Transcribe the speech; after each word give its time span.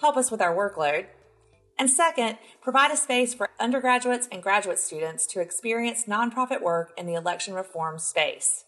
help 0.00 0.16
us 0.16 0.30
with 0.30 0.40
our 0.40 0.56
workload. 0.56 1.08
And 1.78 1.90
second, 1.90 2.38
provide 2.62 2.90
a 2.90 2.96
space 2.96 3.34
for 3.34 3.50
undergraduates 3.60 4.26
and 4.32 4.42
graduate 4.42 4.78
students 4.78 5.26
to 5.26 5.42
experience 5.42 6.06
nonprofit 6.08 6.62
work 6.62 6.94
in 6.96 7.04
the 7.04 7.16
election 7.16 7.52
reform 7.52 7.98
space. 7.98 8.64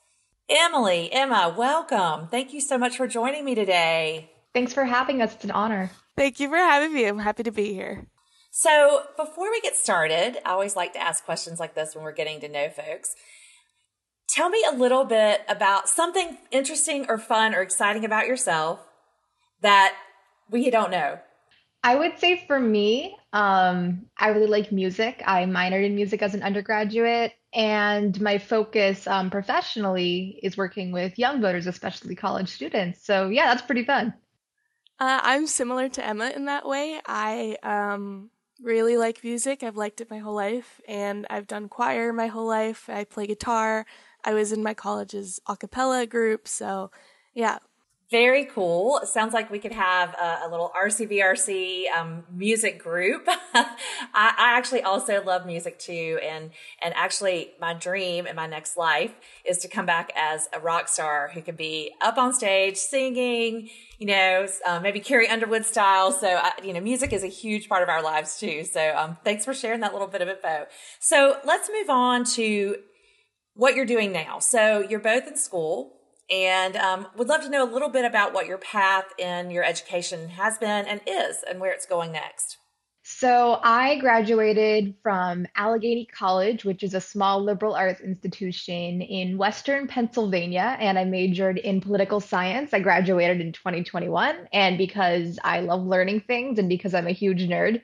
Emily, 0.50 1.10
Emma, 1.10 1.54
welcome. 1.56 2.28
Thank 2.28 2.52
you 2.52 2.60
so 2.60 2.76
much 2.76 2.98
for 2.98 3.06
joining 3.06 3.46
me 3.46 3.54
today. 3.54 4.30
Thanks 4.52 4.74
for 4.74 4.84
having 4.84 5.22
us. 5.22 5.36
It's 5.36 5.44
an 5.44 5.52
honor. 5.52 5.90
Thank 6.16 6.40
you 6.40 6.48
for 6.48 6.56
having 6.56 6.94
me. 6.94 7.06
I'm 7.06 7.18
happy 7.18 7.42
to 7.42 7.52
be 7.52 7.74
here. 7.74 8.06
So, 8.50 9.02
before 9.18 9.50
we 9.50 9.60
get 9.60 9.76
started, 9.76 10.38
I 10.46 10.52
always 10.52 10.76
like 10.76 10.94
to 10.94 10.98
ask 10.98 11.24
questions 11.24 11.60
like 11.60 11.74
this 11.74 11.94
when 11.94 12.04
we're 12.04 12.12
getting 12.12 12.40
to 12.40 12.48
know 12.48 12.70
folks. 12.70 13.14
Tell 14.30 14.48
me 14.48 14.64
a 14.70 14.74
little 14.74 15.04
bit 15.04 15.42
about 15.46 15.90
something 15.90 16.38
interesting 16.50 17.04
or 17.08 17.18
fun 17.18 17.54
or 17.54 17.60
exciting 17.60 18.04
about 18.04 18.26
yourself 18.26 18.80
that 19.60 19.94
we 20.50 20.70
don't 20.70 20.90
know. 20.90 21.18
I 21.84 21.96
would 21.96 22.18
say 22.18 22.42
for 22.46 22.58
me, 22.58 23.16
um, 23.34 24.06
I 24.16 24.28
really 24.28 24.46
like 24.46 24.72
music. 24.72 25.22
I 25.26 25.44
minored 25.44 25.84
in 25.84 25.94
music 25.94 26.22
as 26.22 26.34
an 26.34 26.42
undergraduate, 26.42 27.32
and 27.52 28.18
my 28.22 28.38
focus 28.38 29.06
um, 29.06 29.28
professionally 29.28 30.40
is 30.42 30.56
working 30.56 30.92
with 30.92 31.18
young 31.18 31.42
voters, 31.42 31.66
especially 31.66 32.16
college 32.16 32.48
students. 32.48 33.04
So, 33.04 33.28
yeah, 33.28 33.46
that's 33.46 33.62
pretty 33.62 33.84
fun. 33.84 34.14
Uh, 34.98 35.20
I'm 35.22 35.46
similar 35.46 35.88
to 35.90 36.04
Emma 36.04 36.30
in 36.34 36.46
that 36.46 36.66
way. 36.66 37.00
I 37.06 37.56
um, 37.62 38.30
really 38.62 38.96
like 38.96 39.22
music. 39.22 39.62
I've 39.62 39.76
liked 39.76 40.00
it 40.00 40.10
my 40.10 40.18
whole 40.18 40.34
life, 40.34 40.80
and 40.88 41.26
I've 41.28 41.46
done 41.46 41.68
choir 41.68 42.12
my 42.12 42.28
whole 42.28 42.46
life. 42.46 42.88
I 42.88 43.04
play 43.04 43.26
guitar. 43.26 43.84
I 44.24 44.32
was 44.32 44.52
in 44.52 44.62
my 44.62 44.74
college's 44.74 45.38
a 45.46 45.56
cappella 45.56 46.06
group. 46.06 46.48
So, 46.48 46.90
yeah, 47.34 47.58
very 48.10 48.44
cool. 48.44 49.00
Sounds 49.04 49.34
like 49.34 49.50
we 49.50 49.58
could 49.58 49.72
have 49.72 50.14
a, 50.14 50.46
a 50.46 50.48
little 50.48 50.70
RCVRC 50.80 51.90
um, 51.90 52.24
music 52.32 52.80
group. 52.80 53.26
I, 53.54 53.66
I, 54.14 54.56
actually 54.56 54.82
also 54.82 55.24
love 55.24 55.44
music 55.44 55.78
too, 55.80 56.20
and 56.22 56.50
and 56.80 56.94
actually 56.94 57.50
my 57.60 57.74
dream 57.74 58.28
in 58.28 58.36
my 58.36 58.46
next 58.46 58.76
life 58.76 59.12
is 59.44 59.58
to 59.58 59.68
come 59.68 59.86
back 59.86 60.12
as 60.14 60.48
a 60.52 60.60
rock 60.60 60.88
star 60.88 61.30
who 61.34 61.42
can 61.42 61.56
be 61.56 61.92
up 62.00 62.16
on 62.16 62.32
stage 62.32 62.76
singing. 62.76 63.70
You 63.98 64.06
know, 64.06 64.46
uh, 64.64 64.78
maybe 64.78 65.00
Carrie 65.00 65.28
Underwood 65.28 65.64
style. 65.64 66.12
So 66.12 66.28
I, 66.28 66.52
you 66.62 66.72
know, 66.72 66.80
music 66.80 67.12
is 67.12 67.24
a 67.24 67.28
huge 67.28 67.68
part 67.68 67.82
of 67.82 67.88
our 67.88 68.02
lives 68.02 68.38
too. 68.38 68.62
So 68.64 68.94
um, 68.96 69.16
thanks 69.24 69.44
for 69.44 69.52
sharing 69.52 69.80
that 69.80 69.92
little 69.92 70.08
bit 70.08 70.22
of 70.22 70.28
info. 70.28 70.66
So 71.00 71.38
let's 71.44 71.68
move 71.68 71.90
on 71.90 72.24
to 72.34 72.76
what 73.54 73.74
you're 73.74 73.86
doing 73.86 74.12
now. 74.12 74.38
So 74.38 74.86
you're 74.88 75.00
both 75.00 75.26
in 75.26 75.36
school 75.36 75.95
and 76.30 76.76
um, 76.76 77.06
would 77.16 77.28
love 77.28 77.42
to 77.42 77.50
know 77.50 77.68
a 77.68 77.72
little 77.72 77.88
bit 77.88 78.04
about 78.04 78.32
what 78.32 78.46
your 78.46 78.58
path 78.58 79.06
in 79.18 79.50
your 79.50 79.64
education 79.64 80.28
has 80.30 80.58
been 80.58 80.86
and 80.86 81.00
is 81.06 81.44
and 81.48 81.60
where 81.60 81.72
it's 81.72 81.86
going 81.86 82.12
next. 82.12 82.58
So, 83.08 83.60
I 83.62 83.98
graduated 83.98 84.96
from 85.00 85.46
Allegheny 85.54 86.06
College, 86.06 86.64
which 86.64 86.82
is 86.82 86.92
a 86.92 87.00
small 87.00 87.40
liberal 87.40 87.76
arts 87.76 88.00
institution 88.00 89.00
in 89.00 89.38
Western 89.38 89.86
Pennsylvania, 89.86 90.76
and 90.80 90.98
I 90.98 91.04
majored 91.04 91.58
in 91.58 91.80
political 91.80 92.18
science. 92.18 92.74
I 92.74 92.80
graduated 92.80 93.40
in 93.40 93.52
2021. 93.52 94.48
And 94.52 94.76
because 94.76 95.38
I 95.44 95.60
love 95.60 95.86
learning 95.86 96.22
things 96.22 96.58
and 96.58 96.68
because 96.68 96.94
I'm 96.94 97.06
a 97.06 97.12
huge 97.12 97.42
nerd, 97.42 97.80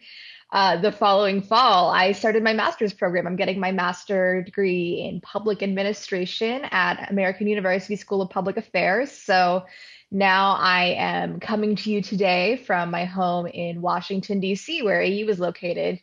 uh, 0.52 0.76
the 0.76 0.92
following 0.92 1.40
fall, 1.40 1.90
I 1.90 2.12
started 2.12 2.42
my 2.42 2.52
master's 2.52 2.92
program. 2.92 3.26
I'm 3.26 3.36
getting 3.36 3.58
my 3.58 3.72
master 3.72 4.42
degree 4.42 5.08
in 5.08 5.22
public 5.22 5.62
administration 5.62 6.66
at 6.70 7.10
American 7.10 7.46
University 7.46 7.96
School 7.96 8.20
of 8.20 8.28
Public 8.28 8.58
Affairs. 8.58 9.10
So 9.10 9.64
now 10.10 10.56
I 10.56 10.94
am 10.98 11.40
coming 11.40 11.74
to 11.76 11.90
you 11.90 12.02
today 12.02 12.62
from 12.66 12.90
my 12.90 13.06
home 13.06 13.46
in 13.46 13.80
Washington, 13.80 14.40
D.C., 14.40 14.82
where 14.82 15.00
AU 15.00 15.26
is 15.30 15.40
located. 15.40 16.00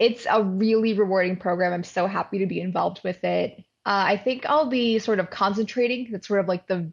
It's 0.00 0.26
a 0.28 0.42
really 0.42 0.94
rewarding 0.94 1.36
program. 1.36 1.72
I'm 1.72 1.84
so 1.84 2.08
happy 2.08 2.38
to 2.38 2.46
be 2.46 2.60
involved 2.60 3.00
with 3.04 3.22
it. 3.22 3.58
Uh, 3.86 4.10
I 4.10 4.16
think 4.16 4.44
I'll 4.44 4.68
be 4.68 4.98
sort 4.98 5.20
of 5.20 5.30
concentrating. 5.30 6.08
That's 6.10 6.26
sort 6.26 6.40
of 6.40 6.48
like 6.48 6.66
the 6.66 6.92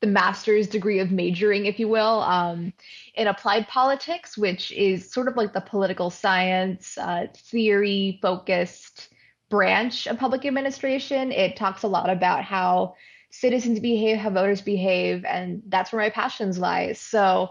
the 0.00 0.06
master's 0.06 0.68
degree 0.68 1.00
of 1.00 1.10
majoring, 1.10 1.66
if 1.66 1.80
you 1.80 1.88
will, 1.88 2.20
um, 2.22 2.72
in 3.18 3.26
applied 3.26 3.66
politics, 3.68 4.38
which 4.38 4.70
is 4.72 5.10
sort 5.10 5.28
of 5.28 5.36
like 5.36 5.52
the 5.52 5.60
political 5.60 6.08
science, 6.08 6.96
uh, 6.96 7.26
theory 7.34 8.18
focused 8.22 9.08
branch 9.50 10.06
of 10.06 10.18
public 10.18 10.46
administration. 10.46 11.32
It 11.32 11.56
talks 11.56 11.82
a 11.82 11.88
lot 11.88 12.08
about 12.08 12.44
how 12.44 12.94
citizens 13.30 13.80
behave, 13.80 14.18
how 14.18 14.30
voters 14.30 14.62
behave, 14.62 15.24
and 15.24 15.62
that's 15.66 15.92
where 15.92 16.02
my 16.02 16.10
passions 16.10 16.58
lie. 16.58 16.92
So, 16.92 17.50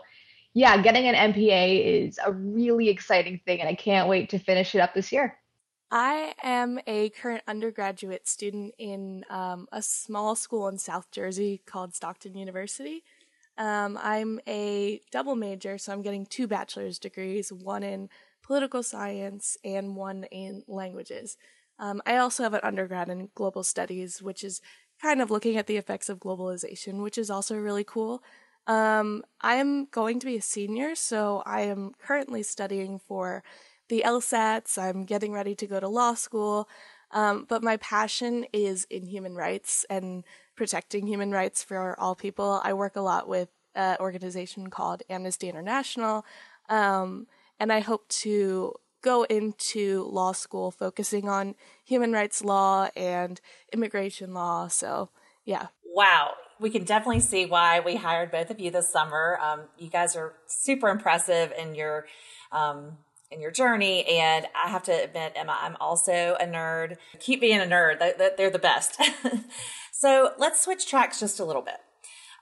yeah, 0.53 0.81
getting 0.81 1.05
an 1.05 1.33
MPA 1.33 2.07
is 2.07 2.19
a 2.25 2.31
really 2.31 2.89
exciting 2.89 3.41
thing, 3.45 3.59
and 3.59 3.69
I 3.69 3.75
can't 3.75 4.07
wait 4.07 4.29
to 4.29 4.39
finish 4.39 4.73
it 4.73 4.79
up 4.79 4.93
this 4.93 5.11
year. 5.11 5.37
I 5.91 6.33
am 6.43 6.79
a 6.87 7.09
current 7.09 7.43
undergraduate 7.47 8.27
student 8.27 8.73
in 8.77 9.23
um, 9.29 9.67
a 9.71 9.81
small 9.81 10.35
school 10.35 10.67
in 10.67 10.77
South 10.77 11.11
Jersey 11.11 11.61
called 11.65 11.93
Stockton 11.93 12.35
University. 12.35 13.03
Um, 13.57 13.97
I'm 14.01 14.39
a 14.47 15.01
double 15.11 15.35
major, 15.35 15.77
so 15.77 15.91
I'm 15.91 16.01
getting 16.01 16.25
two 16.25 16.47
bachelor's 16.47 16.99
degrees, 16.99 17.51
one 17.51 17.83
in 17.83 18.09
political 18.43 18.83
science 18.83 19.57
and 19.63 19.95
one 19.95 20.25
in 20.25 20.63
languages. 20.67 21.37
Um, 21.79 22.01
I 22.05 22.17
also 22.17 22.43
have 22.43 22.53
an 22.53 22.61
undergrad 22.63 23.09
in 23.09 23.29
global 23.35 23.63
studies, 23.63 24.21
which 24.21 24.43
is 24.43 24.61
kind 25.01 25.21
of 25.21 25.29
looking 25.29 25.57
at 25.57 25.67
the 25.67 25.77
effects 25.77 26.09
of 26.09 26.19
globalization, 26.19 27.03
which 27.03 27.17
is 27.17 27.29
also 27.29 27.55
really 27.55 27.83
cool. 27.83 28.23
Um, 28.65 29.23
I 29.41 29.55
am 29.55 29.85
going 29.85 30.19
to 30.19 30.25
be 30.25 30.37
a 30.37 30.41
senior, 30.41 30.95
so 30.95 31.43
I 31.45 31.61
am 31.61 31.93
currently 31.99 32.43
studying 32.43 32.99
for 32.99 33.43
the 33.89 34.03
LSATs. 34.05 34.77
I'm 34.77 35.05
getting 35.05 35.31
ready 35.31 35.55
to 35.55 35.67
go 35.67 35.79
to 35.79 35.87
law 35.87 36.13
school. 36.15 36.67
Um, 37.11 37.45
but 37.47 37.63
my 37.63 37.77
passion 37.77 38.45
is 38.51 38.85
in 38.89 39.05
human 39.05 39.35
rights 39.35 39.85
and 39.89 40.25
protecting 40.57 41.07
human 41.07 41.31
rights 41.31 41.63
for 41.63 41.97
all 41.97 42.15
people. 42.15 42.59
I 42.63 42.73
work 42.73 42.97
a 42.97 43.01
lot 43.01 43.29
with 43.29 43.47
an 43.75 43.95
organization 44.01 44.69
called 44.69 45.03
Amnesty 45.09 45.47
International. 45.47 46.25
Um, 46.67 47.27
and 47.59 47.71
I 47.71 47.79
hope 47.79 48.09
to 48.09 48.73
go 49.01 49.23
into 49.23 50.03
law 50.11 50.33
school 50.33 50.71
focusing 50.71 51.29
on 51.29 51.55
human 51.85 52.11
rights 52.11 52.43
law 52.43 52.89
and 52.97 53.39
immigration 53.71 54.33
law. 54.33 54.67
So, 54.67 55.09
yeah. 55.45 55.67
Wow. 55.85 56.33
We 56.59 56.71
can 56.71 56.83
definitely 56.83 57.19
see 57.21 57.45
why 57.45 57.79
we 57.79 57.95
hired 57.95 58.31
both 58.31 58.49
of 58.49 58.59
you 58.59 58.71
this 58.71 58.91
summer. 58.91 59.39
Um, 59.41 59.61
you 59.77 59.89
guys 59.89 60.15
are 60.15 60.33
super 60.47 60.89
impressive 60.89 61.53
in 61.57 61.75
your 61.75 62.07
um, 62.51 62.97
in 63.29 63.41
your 63.41 63.51
journey. 63.51 64.05
And 64.05 64.47
I 64.55 64.69
have 64.69 64.83
to 64.83 64.91
admit, 64.91 65.33
Emma, 65.35 65.57
I'm 65.61 65.75
also 65.79 66.35
a 66.39 66.45
nerd. 66.45 66.97
Keep 67.19 67.41
being 67.41 67.59
a 67.59 67.65
nerd. 67.65 67.99
They're 68.37 68.49
the 68.49 68.59
best. 68.59 68.99
so 69.99 70.31
let's 70.37 70.61
switch 70.61 70.85
tracks 70.87 71.19
just 71.19 71.39
a 71.39 71.43
little 71.43 71.63
bit. 71.63 71.79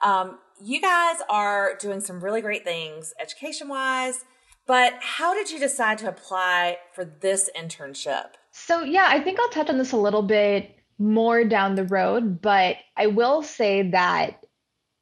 Um, 0.04 0.40
you 0.62 0.82
guys 0.82 1.18
are 1.30 1.78
doing 1.80 2.02
some 2.02 2.22
really 2.22 2.42
great 2.42 2.66
things 2.66 3.14
education 3.20 3.70
wise, 3.70 4.26
But 4.68 4.94
how 5.00 5.34
did 5.36 5.52
you 5.52 5.60
decide 5.60 6.00
to 6.00 6.10
apply 6.10 6.78
for 6.94 7.06
this 7.06 7.50
internship? 7.56 8.32
So, 8.52 8.82
yeah, 8.82 9.06
I 9.10 9.20
think 9.20 9.40
I'll 9.40 9.50
touch 9.50 9.70
on 9.70 9.78
this 9.78 9.92
a 9.92 9.98
little 9.98 10.24
bit 10.24 10.76
more 10.98 11.44
down 11.44 11.76
the 11.76 11.84
road, 11.84 12.42
but 12.42 12.78
I 12.98 13.08
will 13.08 13.44
say 13.44 13.92
that 13.92 14.44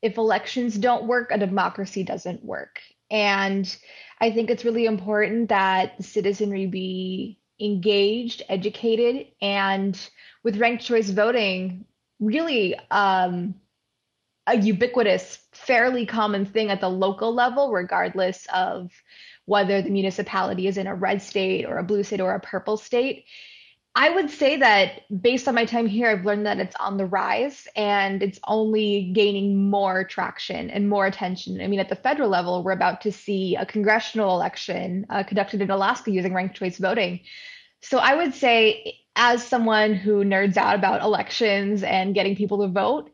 if 0.02 0.18
elections 0.18 0.78
don't 0.78 1.08
work, 1.08 1.32
a 1.32 1.38
democracy 1.38 2.04
doesn't 2.04 2.44
work. 2.44 2.80
And 3.10 3.74
I 4.20 4.32
think 4.32 4.50
it's 4.50 4.66
really 4.66 4.86
important 4.86 5.50
that 5.50 5.98
the 5.98 6.04
citizenry 6.04 6.66
be 6.66 7.40
engaged, 7.62 8.42
educated, 8.50 9.28
and 9.42 9.98
with 10.44 10.58
ranked 10.58 10.84
choice 10.84 11.10
voting, 11.10 11.86
really 12.26 12.76
um, 12.92 13.56
a 14.48 14.58
ubiquitous, 14.58 15.40
fairly 15.52 16.06
common 16.06 16.46
thing 16.46 16.70
at 16.70 16.82
the 16.82 16.90
local 16.90 17.34
level, 17.34 17.72
regardless 17.72 18.48
of 18.54 18.92
whether 19.46 19.82
the 19.82 19.90
municipality 19.90 20.68
is 20.68 20.78
in 20.78 20.88
a 20.88 20.96
red 20.96 21.22
state 21.22 21.66
or 21.66 21.78
a 21.78 21.84
blue 21.84 22.04
state 22.04 22.22
or 22.22 22.34
a 22.34 22.40
purple 22.40 22.78
state. 22.78 23.26
I 23.96 24.10
would 24.10 24.32
say 24.32 24.58
that 24.58 25.02
based 25.22 25.48
on 25.48 25.54
my 25.54 25.66
time 25.66 25.86
here, 25.86 26.10
I've 26.10 26.26
learned 26.26 26.48
that 26.48 26.58
it's 26.58 26.76
on 26.78 26.98
the 26.98 27.06
rise 27.06 27.68
and 27.76 28.24
it's 28.24 28.40
only 28.48 29.12
gaining 29.14 29.70
more 29.70 30.04
traction 30.04 30.72
and 30.72 30.90
more 30.90 31.06
attention. 31.06 31.62
I 31.62 31.68
mean, 31.68 31.80
at 31.80 31.90
the 31.90 31.96
federal 31.96 32.30
level, 32.30 32.64
we're 32.64 32.72
about 32.72 33.02
to 33.02 33.12
see 33.12 33.56
a 33.56 33.68
congressional 33.68 34.34
election 34.34 35.06
uh, 35.12 35.24
conducted 35.24 35.62
in 35.62 35.70
Alaska 35.70 36.10
using 36.10 36.34
ranked 36.34 36.56
choice 36.56 36.80
voting. 36.80 37.20
So 37.84 37.98
I 37.98 38.16
would 38.16 38.34
say, 38.34 39.00
as 39.16 39.46
someone 39.46 39.94
who 39.94 40.24
nerds 40.24 40.58
out 40.58 40.76
about 40.76 41.04
elections 41.04 41.84
and 41.84 42.16
getting 42.16 42.36
people 42.36 42.60
to 42.62 42.68
vote, 42.68 43.12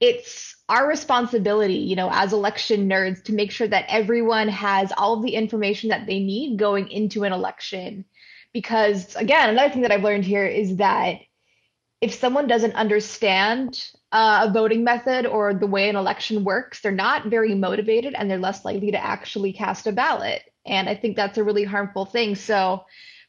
it's 0.00 0.54
our 0.68 0.86
responsibility, 0.86 1.78
you 1.78 1.96
know, 1.96 2.10
as 2.12 2.32
election 2.34 2.88
nerds 2.88 3.24
to 3.24 3.32
make 3.32 3.50
sure 3.50 3.66
that 3.66 3.86
everyone 3.88 4.48
has 4.48 4.92
all 4.98 5.14
of 5.14 5.22
the 5.22 5.34
information 5.34 5.88
that 5.88 6.06
they 6.06 6.18
need 6.20 6.58
going 6.58 6.88
into 6.88 7.24
an 7.24 7.32
election. 7.32 8.04
Because 8.52 9.16
again 9.16 9.50
another 9.50 9.72
thing 9.72 9.82
that 9.82 9.92
i've 9.92 10.02
learned 10.02 10.24
here 10.24 10.46
is 10.46 10.76
that 10.76 11.16
if 12.00 12.14
someone 12.14 12.46
doesn't 12.46 12.74
understand 12.74 13.90
uh, 14.12 14.46
a 14.48 14.52
voting 14.52 14.82
method 14.84 15.26
or 15.26 15.52
the 15.52 15.66
way 15.66 15.90
an 15.90 15.96
election 15.96 16.42
works 16.44 16.80
they're 16.80 16.92
not 16.92 17.26
very 17.26 17.54
motivated 17.54 18.14
and 18.14 18.30
they're 18.30 18.38
less 18.38 18.64
likely 18.64 18.92
to 18.92 19.04
actually 19.04 19.52
cast 19.52 19.86
a 19.86 19.92
ballot. 19.92 20.42
And 20.64 20.88
i 20.88 20.94
think 20.94 21.16
that's 21.16 21.38
a 21.38 21.44
really 21.44 21.64
harmful 21.64 22.06
thing. 22.06 22.34
So 22.34 22.84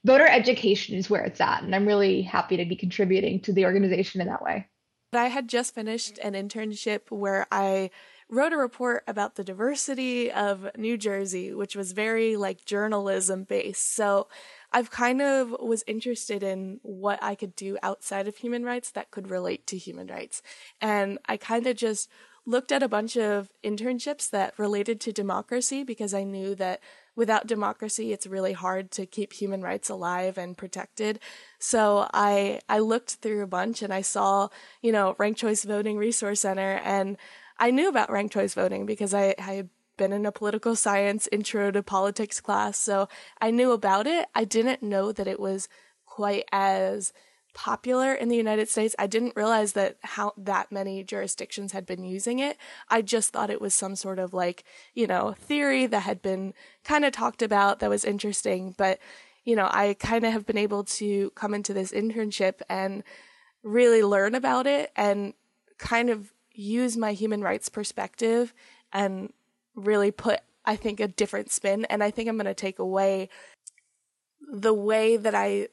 voter 0.07 0.25
education 0.25 0.95
is 0.95 1.09
where 1.09 1.23
it's 1.23 1.41
at 1.41 1.61
and 1.61 1.75
i'm 1.75 1.85
really 1.85 2.21
happy 2.21 2.57
to 2.57 2.65
be 2.65 2.75
contributing 2.75 3.39
to 3.41 3.51
the 3.51 3.65
organization 3.65 4.21
in 4.21 4.27
that 4.27 4.41
way 4.41 4.65
i 5.13 5.27
had 5.27 5.47
just 5.47 5.75
finished 5.75 6.17
an 6.19 6.33
internship 6.33 7.11
where 7.11 7.45
i 7.51 7.89
wrote 8.29 8.53
a 8.53 8.57
report 8.57 9.03
about 9.07 9.35
the 9.35 9.43
diversity 9.43 10.29
of 10.29 10.67
New 10.77 10.97
Jersey, 10.97 11.53
which 11.53 11.75
was 11.75 11.93
very 11.93 12.35
like 12.35 12.65
journalism 12.65 13.43
based. 13.43 13.95
So 13.95 14.27
I've 14.71 14.91
kind 14.91 15.21
of 15.21 15.55
was 15.61 15.83
interested 15.87 16.43
in 16.43 16.79
what 16.83 17.23
I 17.23 17.35
could 17.35 17.55
do 17.55 17.77
outside 17.81 18.27
of 18.27 18.35
human 18.35 18.65
rights 18.65 18.91
that 18.91 19.11
could 19.11 19.29
relate 19.29 19.65
to 19.67 19.77
human 19.77 20.07
rights. 20.07 20.41
And 20.81 21.19
I 21.27 21.37
kind 21.37 21.65
of 21.67 21.77
just 21.77 22.09
looked 22.45 22.71
at 22.71 22.83
a 22.83 22.89
bunch 22.89 23.15
of 23.17 23.49
internships 23.63 24.29
that 24.29 24.57
related 24.57 24.99
to 25.01 25.11
democracy 25.13 25.83
because 25.83 26.13
I 26.13 26.23
knew 26.23 26.53
that 26.55 26.81
without 27.17 27.47
democracy 27.47 28.13
it's 28.13 28.25
really 28.25 28.53
hard 28.53 28.91
to 28.91 29.05
keep 29.05 29.33
human 29.33 29.61
rights 29.61 29.89
alive 29.89 30.37
and 30.37 30.57
protected. 30.57 31.19
So 31.59 32.07
I 32.13 32.61
I 32.69 32.79
looked 32.79 33.15
through 33.15 33.43
a 33.43 33.47
bunch 33.47 33.81
and 33.81 33.93
I 33.93 34.01
saw, 34.01 34.47
you 34.81 34.93
know, 34.93 35.15
ranked 35.17 35.41
choice 35.41 35.65
voting 35.65 35.97
resource 35.97 36.41
center 36.41 36.79
and 36.85 37.17
I 37.59 37.71
knew 37.71 37.89
about 37.89 38.11
ranked 38.11 38.33
choice 38.33 38.53
voting 38.53 38.85
because 38.85 39.13
I, 39.13 39.35
I 39.39 39.53
had 39.53 39.69
been 39.97 40.13
in 40.13 40.27
a 40.27 40.31
political 40.31 40.75
science 40.75 41.27
intro 41.31 41.71
to 41.71 41.81
politics 41.81 42.39
class, 42.39 42.77
so 42.77 43.09
I 43.41 43.49
knew 43.49 43.71
about 43.71 44.05
it. 44.05 44.27
I 44.35 44.45
didn't 44.45 44.83
know 44.83 45.11
that 45.11 45.27
it 45.27 45.39
was 45.39 45.67
quite 46.05 46.45
as 46.51 47.13
popular 47.53 48.13
in 48.13 48.29
the 48.29 48.35
United 48.35 48.69
States. 48.69 48.95
I 48.99 49.07
didn't 49.07 49.35
realize 49.35 49.73
that 49.73 49.97
how 50.01 50.33
that 50.37 50.71
many 50.71 51.03
jurisdictions 51.03 51.71
had 51.71 51.85
been 51.85 52.03
using 52.03 52.39
it. 52.39 52.57
I 52.89 53.01
just 53.01 53.33
thought 53.33 53.49
it 53.49 53.61
was 53.61 53.73
some 53.73 53.95
sort 53.95 54.19
of 54.19 54.33
like, 54.33 54.63
you 54.93 55.07
know, 55.07 55.33
theory 55.33 55.87
that 55.87 56.01
had 56.01 56.21
been 56.21 56.53
kind 56.83 57.03
of 57.03 57.13
talked 57.13 57.41
about 57.41 57.79
that 57.79 57.89
was 57.89 58.05
interesting, 58.05 58.75
but 58.77 58.99
you 59.43 59.55
know, 59.55 59.69
I 59.71 59.95
kind 59.97 60.25
of 60.25 60.33
have 60.33 60.45
been 60.45 60.57
able 60.57 60.83
to 60.83 61.29
come 61.31 61.53
into 61.53 61.73
this 61.73 61.93
internship 61.93 62.55
and 62.69 63.01
really 63.63 64.03
learn 64.03 64.35
about 64.35 64.67
it 64.67 64.91
and 64.95 65.33
kind 65.77 66.09
of 66.09 66.33
use 66.51 66.97
my 66.97 67.13
human 67.13 67.41
rights 67.41 67.69
perspective 67.69 68.53
and 68.91 69.31
really 69.73 70.11
put, 70.11 70.41
I 70.65 70.75
think, 70.75 70.99
a 70.99 71.07
different 71.07 71.49
spin. 71.51 71.85
And 71.85 72.03
I 72.03 72.11
think 72.11 72.27
I'm 72.27 72.35
going 72.35 72.45
to 72.45 72.53
take 72.53 72.77
away 72.77 73.29
the 74.51 74.73
way 74.73 75.15
that 75.15 75.33
I 75.33 75.69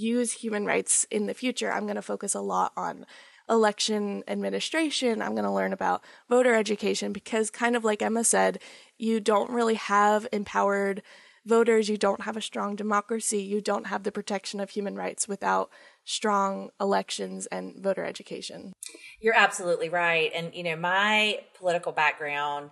use 0.00 0.32
human 0.32 0.64
rights 0.64 1.04
in 1.10 1.26
the 1.26 1.34
future. 1.34 1.70
I'm 1.70 1.84
going 1.84 1.96
to 1.96 2.02
focus 2.02 2.34
a 2.34 2.40
lot 2.40 2.72
on 2.76 3.06
election 3.48 4.22
administration. 4.28 5.20
I'm 5.20 5.32
going 5.32 5.44
to 5.44 5.50
learn 5.50 5.72
about 5.72 6.02
voter 6.28 6.54
education 6.54 7.12
because, 7.12 7.50
kind 7.50 7.76
of 7.76 7.84
like 7.84 8.00
Emma 8.00 8.24
said, 8.24 8.60
you 8.96 9.20
don't 9.20 9.50
really 9.50 9.74
have 9.74 10.26
empowered 10.32 11.02
voters. 11.44 11.88
You 11.88 11.96
don't 11.96 12.22
have 12.22 12.36
a 12.36 12.42
strong 12.42 12.76
democracy. 12.76 13.42
You 13.42 13.60
don't 13.60 13.88
have 13.88 14.04
the 14.04 14.12
protection 14.12 14.60
of 14.60 14.70
human 14.70 14.94
rights 14.94 15.26
without 15.26 15.70
strong 16.04 16.70
elections 16.80 17.46
and 17.46 17.82
voter 17.82 18.04
education. 18.04 18.72
You're 19.20 19.36
absolutely 19.36 19.88
right. 19.88 20.30
And, 20.34 20.54
you 20.54 20.62
know, 20.62 20.76
my 20.76 21.40
political 21.58 21.92
background 21.92 22.70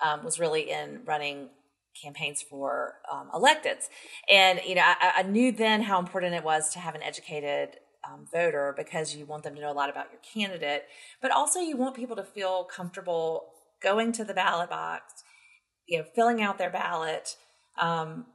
um, 0.00 0.24
was 0.24 0.38
really 0.38 0.70
in 0.70 1.00
running 1.04 1.48
campaigns 2.00 2.42
for 2.42 2.94
um, 3.10 3.30
electeds. 3.34 3.88
And, 4.30 4.60
you 4.66 4.74
know, 4.74 4.82
I, 4.84 5.12
I, 5.18 5.22
knew 5.22 5.52
then 5.52 5.82
how 5.82 5.98
important 5.98 6.34
it 6.34 6.44
was 6.44 6.72
to 6.72 6.78
have 6.78 6.94
an 6.94 7.02
educated 7.02 7.76
um, 8.08 8.26
voter 8.32 8.74
because 8.76 9.14
you 9.14 9.26
want 9.26 9.44
them 9.44 9.54
to 9.54 9.60
know 9.60 9.72
a 9.72 9.74
lot 9.74 9.90
about 9.90 10.06
your 10.10 10.20
candidate, 10.20 10.84
but 11.20 11.30
also 11.30 11.60
you 11.60 11.76
want 11.76 11.96
people 11.96 12.16
to 12.16 12.24
feel 12.24 12.64
comfortable 12.64 13.48
going 13.82 14.12
to 14.12 14.24
the 14.24 14.34
ballot 14.34 14.70
box, 14.70 15.24
you 15.86 15.98
know, 15.98 16.04
filling 16.14 16.42
out 16.42 16.58
their 16.58 16.70
ballot, 16.70 17.36
um, 17.80 18.26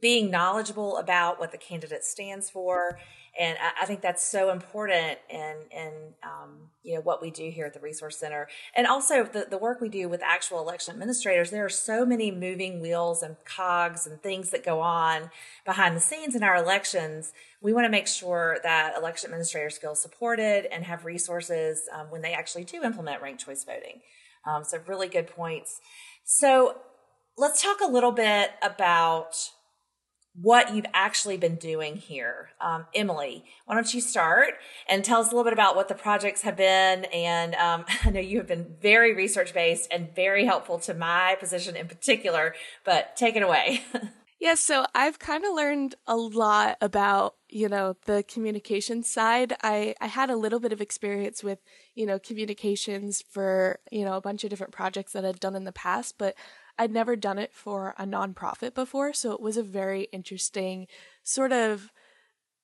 being 0.00 0.30
knowledgeable 0.30 0.96
about 0.96 1.38
what 1.38 1.52
the 1.52 1.58
candidate 1.58 2.04
stands 2.04 2.48
for 2.48 2.98
and 3.40 3.56
I, 3.58 3.82
I, 3.82 3.86
think 3.86 4.02
that's 4.02 4.22
so 4.22 4.50
important 4.50 5.18
in 5.30 5.54
in 5.70 5.92
um, 6.22 6.68
you 6.82 6.94
know 6.94 7.00
what 7.00 7.22
we 7.22 7.30
do 7.30 7.50
here 7.50 7.64
at 7.64 7.72
the 7.72 7.80
Resource 7.80 8.18
Center, 8.18 8.48
and 8.76 8.86
also 8.86 9.24
the 9.24 9.46
the 9.48 9.56
work 9.56 9.80
we 9.80 9.88
do 9.88 10.10
with 10.10 10.22
actual 10.22 10.60
election 10.60 10.92
administrators. 10.92 11.50
There 11.50 11.64
are 11.64 11.70
so 11.70 12.04
many 12.04 12.30
moving 12.30 12.82
wheels 12.82 13.22
and 13.22 13.36
cogs 13.46 14.06
and 14.06 14.22
things 14.22 14.50
that 14.50 14.62
go 14.62 14.80
on 14.80 15.30
behind 15.64 15.96
the 15.96 16.00
scenes 16.00 16.36
in 16.36 16.42
our 16.42 16.54
elections. 16.54 17.32
We 17.62 17.72
want 17.72 17.86
to 17.86 17.90
make 17.90 18.06
sure 18.06 18.58
that 18.62 18.94
election 18.96 19.28
administrators 19.28 19.78
feel 19.78 19.94
supported 19.94 20.66
and 20.70 20.84
have 20.84 21.06
resources 21.06 21.88
um, 21.94 22.10
when 22.10 22.20
they 22.20 22.34
actually 22.34 22.64
do 22.64 22.82
implement 22.82 23.22
ranked 23.22 23.44
choice 23.44 23.64
voting. 23.64 24.02
Um, 24.46 24.64
so 24.64 24.80
really 24.86 25.08
good 25.08 25.28
points. 25.28 25.80
So 26.24 26.76
let's 27.38 27.62
talk 27.62 27.80
a 27.80 27.90
little 27.90 28.12
bit 28.12 28.50
about 28.62 29.34
what 30.34 30.74
you've 30.74 30.86
actually 30.94 31.36
been 31.36 31.56
doing 31.56 31.96
here. 31.96 32.50
Um, 32.60 32.86
Emily, 32.94 33.44
why 33.66 33.74
don't 33.74 33.92
you 33.92 34.00
start 34.00 34.54
and 34.88 35.04
tell 35.04 35.20
us 35.20 35.26
a 35.26 35.30
little 35.30 35.44
bit 35.44 35.52
about 35.52 35.76
what 35.76 35.88
the 35.88 35.94
projects 35.94 36.42
have 36.42 36.56
been? 36.56 37.04
And 37.06 37.54
um, 37.56 37.84
I 38.04 38.10
know 38.10 38.20
you 38.20 38.38
have 38.38 38.46
been 38.46 38.76
very 38.80 39.14
research 39.14 39.52
based 39.52 39.88
and 39.90 40.14
very 40.14 40.44
helpful 40.44 40.78
to 40.80 40.94
my 40.94 41.36
position 41.40 41.76
in 41.76 41.88
particular, 41.88 42.54
but 42.84 43.16
take 43.16 43.36
it 43.36 43.42
away. 43.42 43.82
Yeah, 44.40 44.54
so 44.54 44.86
I've 44.94 45.18
kind 45.18 45.44
of 45.44 45.54
learned 45.54 45.96
a 46.06 46.16
lot 46.16 46.78
about, 46.80 47.34
you 47.50 47.68
know, 47.68 47.96
the 48.06 48.22
communication 48.22 49.02
side. 49.02 49.54
I, 49.62 49.94
I 50.00 50.06
had 50.06 50.30
a 50.30 50.36
little 50.36 50.60
bit 50.60 50.72
of 50.72 50.80
experience 50.80 51.44
with, 51.44 51.58
you 51.94 52.06
know, 52.06 52.18
communications 52.18 53.22
for, 53.30 53.80
you 53.92 54.02
know, 54.02 54.14
a 54.14 54.20
bunch 54.22 54.42
of 54.42 54.48
different 54.48 54.72
projects 54.72 55.12
that 55.12 55.26
I'd 55.26 55.40
done 55.40 55.54
in 55.54 55.64
the 55.64 55.72
past, 55.72 56.14
but 56.16 56.36
I'd 56.80 56.90
never 56.90 57.14
done 57.14 57.38
it 57.38 57.52
for 57.52 57.94
a 57.98 58.06
nonprofit 58.06 58.72
before, 58.72 59.12
so 59.12 59.32
it 59.32 59.40
was 59.40 59.58
a 59.58 59.62
very 59.62 60.04
interesting 60.12 60.86
sort 61.22 61.52
of 61.52 61.92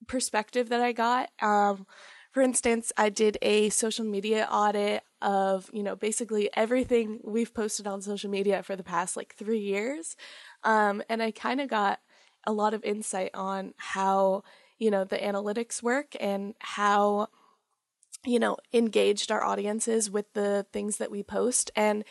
perspective 0.08 0.70
that 0.70 0.80
I 0.80 0.92
got. 0.92 1.28
Um, 1.42 1.86
for 2.32 2.40
instance, 2.40 2.94
I 2.96 3.10
did 3.10 3.36
a 3.42 3.68
social 3.68 4.06
media 4.06 4.48
audit 4.50 5.02
of, 5.20 5.68
you 5.70 5.82
know, 5.82 5.96
basically 5.96 6.48
everything 6.56 7.20
we've 7.24 7.52
posted 7.52 7.86
on 7.86 8.00
social 8.00 8.30
media 8.30 8.62
for 8.62 8.74
the 8.74 8.82
past 8.82 9.18
like 9.18 9.34
three 9.34 9.60
years. 9.60 10.16
Um, 10.64 11.02
and 11.10 11.22
I 11.22 11.30
kind 11.30 11.60
of 11.60 11.68
got 11.68 12.00
a 12.46 12.54
lot 12.54 12.72
of 12.72 12.82
insight 12.84 13.32
on 13.34 13.74
how, 13.76 14.44
you 14.78 14.90
know, 14.90 15.04
the 15.04 15.18
analytics 15.18 15.82
work 15.82 16.16
and 16.18 16.54
how, 16.60 17.28
you 18.24 18.38
know, 18.38 18.56
engaged 18.72 19.30
our 19.30 19.44
audiences 19.44 20.10
with 20.10 20.32
the 20.32 20.64
things 20.72 20.96
that 20.96 21.10
we 21.10 21.22
post. 21.22 21.70
And 21.76 22.02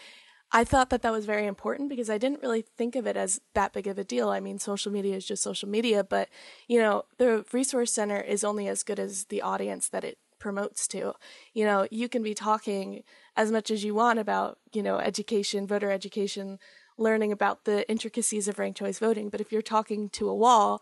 I 0.51 0.63
thought 0.63 0.89
that 0.91 1.01
that 1.01 1.11
was 1.11 1.25
very 1.25 1.47
important 1.47 1.89
because 1.89 2.09
I 2.09 2.17
didn't 2.17 2.41
really 2.41 2.61
think 2.61 2.95
of 2.95 3.05
it 3.05 3.17
as 3.17 3.41
that 3.55 3.73
big 3.73 3.87
of 3.87 3.97
a 3.97 4.03
deal. 4.03 4.29
I 4.29 4.39
mean, 4.39 4.59
social 4.59 4.91
media 4.91 5.15
is 5.15 5.25
just 5.25 5.43
social 5.43 5.67
media, 5.67 6.03
but 6.03 6.29
you 6.67 6.79
know, 6.79 7.05
the 7.17 7.45
resource 7.51 7.91
center 7.91 8.21
is 8.21 8.43
only 8.43 8.67
as 8.67 8.83
good 8.83 8.99
as 8.99 9.25
the 9.25 9.41
audience 9.41 9.89
that 9.89 10.03
it 10.03 10.17
promotes 10.39 10.87
to. 10.89 11.13
You 11.53 11.65
know, 11.65 11.87
you 11.91 12.07
can 12.07 12.23
be 12.23 12.33
talking 12.33 13.03
as 13.35 13.51
much 13.51 13.71
as 13.71 13.83
you 13.83 13.95
want 13.95 14.19
about, 14.19 14.59
you 14.73 14.83
know, 14.83 14.99
education, 14.99 15.67
voter 15.67 15.91
education, 15.91 16.59
learning 16.97 17.31
about 17.31 17.65
the 17.65 17.89
intricacies 17.89 18.47
of 18.47 18.59
ranked 18.59 18.79
choice 18.79 18.99
voting. 18.99 19.29
But 19.29 19.41
if 19.41 19.51
you're 19.51 19.61
talking 19.61 20.09
to 20.09 20.29
a 20.29 20.35
wall, 20.35 20.81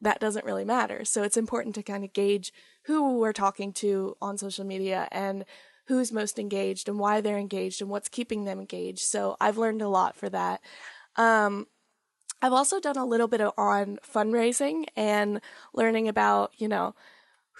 that 0.00 0.20
doesn't 0.20 0.46
really 0.46 0.64
matter. 0.64 1.04
So 1.04 1.22
it's 1.22 1.36
important 1.36 1.74
to 1.74 1.82
kind 1.82 2.04
of 2.04 2.12
gauge 2.12 2.52
who 2.84 3.18
we're 3.18 3.34
talking 3.34 3.72
to 3.74 4.16
on 4.22 4.38
social 4.38 4.64
media 4.64 5.08
and 5.10 5.44
who's 5.90 6.12
most 6.12 6.38
engaged 6.38 6.88
and 6.88 7.00
why 7.00 7.20
they're 7.20 7.36
engaged 7.36 7.82
and 7.82 7.90
what's 7.90 8.08
keeping 8.08 8.44
them 8.44 8.60
engaged. 8.60 9.00
So 9.00 9.36
I've 9.40 9.58
learned 9.58 9.82
a 9.82 9.88
lot 9.88 10.14
for 10.14 10.28
that. 10.28 10.60
Um, 11.16 11.66
I've 12.40 12.52
also 12.52 12.78
done 12.78 12.96
a 12.96 13.04
little 13.04 13.26
bit 13.26 13.40
of, 13.40 13.52
on 13.58 13.98
fundraising 14.06 14.84
and 14.94 15.40
learning 15.74 16.06
about, 16.06 16.52
you 16.58 16.68
know, 16.68 16.94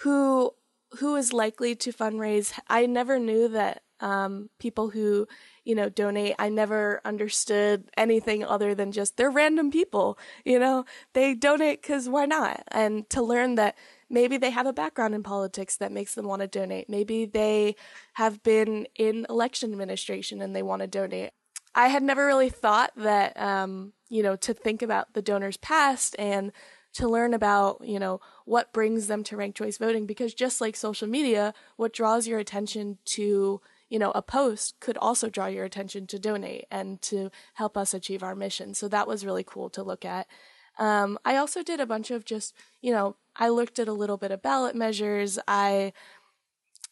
who 0.03 0.53
who 0.99 1.17
is 1.17 1.33
likely 1.33 1.75
to 1.75 1.91
fundraise. 1.91 2.57
I 2.69 2.85
never 2.85 3.19
knew 3.19 3.49
that 3.49 3.83
um, 3.99 4.49
people 4.59 4.91
who 4.91 5.27
you 5.63 5.75
know 5.75 5.89
donate. 5.89 6.35
I 6.39 6.49
never 6.49 7.01
understood 7.05 7.89
anything 7.97 8.43
other 8.43 8.73
than 8.75 8.91
just 8.91 9.17
they're 9.17 9.31
random 9.31 9.71
people. 9.71 10.17
You 10.45 10.59
know, 10.59 10.85
they 11.13 11.33
donate 11.33 11.81
because 11.81 12.09
why 12.09 12.25
not? 12.25 12.63
And 12.69 13.09
to 13.11 13.21
learn 13.21 13.55
that 13.55 13.75
maybe 14.09 14.37
they 14.37 14.49
have 14.51 14.67
a 14.67 14.73
background 14.73 15.15
in 15.15 15.23
politics 15.23 15.77
that 15.77 15.91
makes 15.91 16.15
them 16.15 16.27
want 16.27 16.41
to 16.41 16.47
donate. 16.47 16.89
Maybe 16.89 17.25
they 17.25 17.75
have 18.13 18.43
been 18.43 18.87
in 18.95 19.25
election 19.29 19.71
administration 19.71 20.41
and 20.41 20.55
they 20.55 20.63
want 20.63 20.81
to 20.81 20.87
donate. 20.87 21.31
I 21.73 21.87
had 21.87 22.03
never 22.03 22.25
really 22.25 22.49
thought 22.49 22.91
that, 22.97 23.39
um, 23.39 23.93
you 24.09 24.21
know, 24.21 24.35
to 24.35 24.53
think 24.53 24.81
about 24.81 25.13
the 25.13 25.21
donor's 25.21 25.57
past 25.57 26.15
and 26.19 26.51
to 26.93 27.07
learn 27.07 27.33
about, 27.33 27.81
you 27.85 27.99
know, 27.99 28.19
what 28.45 28.73
brings 28.73 29.07
them 29.07 29.23
to 29.23 29.37
ranked 29.37 29.57
choice 29.57 29.77
voting 29.77 30.05
because 30.05 30.33
just 30.33 30.59
like 30.59 30.75
social 30.75 31.07
media, 31.07 31.53
what 31.77 31.93
draws 31.93 32.27
your 32.27 32.39
attention 32.39 32.97
to, 33.05 33.61
you 33.91 33.99
know, 33.99 34.11
a 34.11 34.21
post 34.21 34.79
could 34.79 34.97
also 34.97 35.29
draw 35.29 35.47
your 35.47 35.65
attention 35.65 36.07
to 36.07 36.17
donate 36.17 36.63
and 36.71 37.01
to 37.01 37.29
help 37.55 37.75
us 37.75 37.93
achieve 37.93 38.23
our 38.23 38.35
mission. 38.35 38.73
So 38.73 38.87
that 38.87 39.05
was 39.05 39.25
really 39.25 39.43
cool 39.43 39.69
to 39.71 39.83
look 39.83 40.05
at. 40.05 40.27
Um, 40.79 41.19
I 41.25 41.35
also 41.35 41.61
did 41.61 41.81
a 41.81 41.85
bunch 41.85 42.09
of 42.09 42.23
just, 42.23 42.55
you 42.79 42.93
know, 42.93 43.17
I 43.35 43.49
looked 43.49 43.79
at 43.79 43.89
a 43.89 43.93
little 43.93 44.15
bit 44.15 44.31
of 44.31 44.41
ballot 44.41 44.77
measures. 44.77 45.37
I 45.45 45.91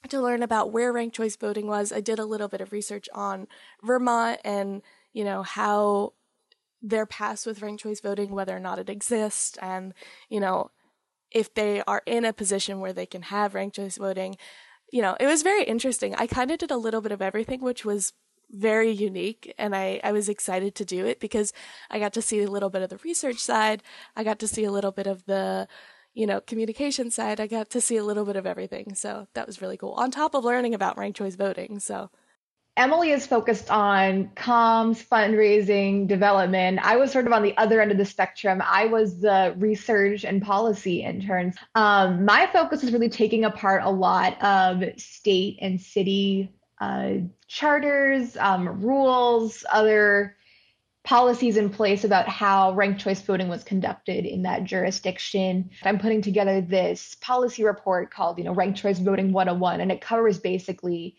to 0.10 0.22
learn 0.22 0.44
about 0.44 0.74
where 0.74 0.92
ranked 0.92 1.16
choice 1.16 1.38
voting 1.38 1.68
was. 1.68 1.94
I 1.94 2.02
did 2.02 2.20
a 2.20 2.26
little 2.26 2.50
bit 2.50 2.60
of 2.60 2.74
research 2.74 3.08
on 3.14 3.48
Vermont 3.82 4.42
and, 4.44 4.82
you 5.14 5.24
know, 5.24 5.42
how 5.44 6.14
they're 6.82 7.06
passed 7.06 7.46
with 7.46 7.62
ranked 7.62 7.84
choice 7.84 8.02
voting, 8.02 8.32
whether 8.32 8.56
or 8.56 8.60
not 8.60 8.80
it 8.80 8.90
exists, 8.90 9.58
and, 9.62 9.94
you 10.30 10.42
know, 10.42 10.70
if 11.32 11.54
they 11.54 11.82
are 11.88 12.02
in 12.06 12.26
a 12.26 12.34
position 12.34 12.82
where 12.82 12.94
they 12.94 13.06
can 13.06 13.22
have 13.22 13.56
ranked 13.56 13.78
choice 13.78 13.98
voting. 13.98 14.36
You 14.92 15.02
know, 15.02 15.16
it 15.20 15.28
was 15.28 15.44
very 15.44 15.64
interesting. 15.64 16.16
I 16.16 16.28
kind 16.28 16.52
of 16.52 16.58
did 16.58 16.72
a 16.72 16.78
little 16.78 17.02
bit 17.02 17.12
of 17.12 17.22
everything, 17.22 17.62
which 17.62 17.86
was 17.86 18.14
very 18.52 18.90
unique 18.90 19.54
and 19.58 19.76
I, 19.76 20.02
I 20.04 20.12
was 20.12 20.28
excited 20.28 20.74
to 20.76 20.86
do 20.86 21.06
it 21.06 21.20
because 21.20 21.54
I 21.92 22.00
got 22.00 22.14
to 22.14 22.22
see 22.22 22.42
a 22.42 22.50
little 22.50 22.70
bit 22.70 22.82
of 22.82 22.90
the 22.90 22.98
research 23.04 23.38
side. 23.38 23.84
I 24.16 24.24
got 24.24 24.40
to 24.40 24.48
see 24.48 24.64
a 24.64 24.72
little 24.72 24.92
bit 24.92 25.06
of 25.06 25.26
the, 25.26 25.68
you 26.14 26.26
know, 26.26 26.42
communication 26.42 27.12
side. 27.12 27.40
I 27.40 27.48
got 27.48 27.70
to 27.72 27.82
see 27.82 27.98
a 27.98 28.04
little 28.04 28.26
bit 28.26 28.36
of 28.36 28.48
everything. 28.48 28.96
So 28.96 29.28
that 29.36 29.46
was 29.46 29.62
really 29.62 29.78
cool. 29.78 29.92
On 29.92 30.10
top 30.10 30.34
of 30.34 30.44
learning 30.44 30.74
about 30.74 30.98
ranked 30.98 31.18
choice 31.20 31.36
voting. 31.36 31.80
So 31.80 32.10
Emily 32.80 33.12
is 33.12 33.28
focused 33.28 33.70
on 33.70 34.30
comms, 34.38 35.06
fundraising, 35.06 36.08
development. 36.08 36.80
I 36.82 36.96
was 36.96 37.12
sort 37.12 37.28
of 37.28 37.34
on 37.34 37.44
the 37.44 37.56
other 37.58 37.82
end 37.82 37.92
of 37.92 37.98
the 37.98 38.06
spectrum. 38.06 38.64
I 38.66 38.86
was 38.86 39.20
the 39.20 39.54
research 39.58 40.24
and 40.24 40.42
policy 40.42 41.04
interns. 41.04 41.58
Um, 41.76 42.24
my 42.24 42.48
focus 42.54 42.82
is 42.86 42.94
really 42.94 43.10
taking 43.10 43.44
apart 43.44 43.84
a 43.84 43.90
lot 43.90 44.42
of 44.42 44.82
state 44.98 45.58
and 45.60 45.82
city 45.82 46.54
uh, 46.80 47.16
charters, 47.48 48.38
um, 48.38 48.82
rules, 48.82 49.66
other 49.70 50.38
policies 51.04 51.58
in 51.58 51.70
place 51.70 52.06
about 52.06 52.30
how 52.30 52.72
ranked 52.76 53.02
choice 53.02 53.20
voting 53.22 53.50
was 53.50 53.66
conducted 53.66 54.26
in 54.26 54.44
that 54.44 54.64
jurisdiction. 54.64 55.70
I'm 55.84 56.00
putting 56.00 56.22
together 56.22 56.62
this 56.62 57.18
policy 57.20 57.66
report 57.66 58.10
called, 58.10 58.38
you 58.38 58.46
know, 58.46 58.54
Ranked 58.54 58.80
Choice 58.80 59.00
Voting 59.00 59.34
101, 59.34 59.82
and 59.82 59.92
it 59.92 60.00
covers 60.00 60.40
basically 60.40 61.18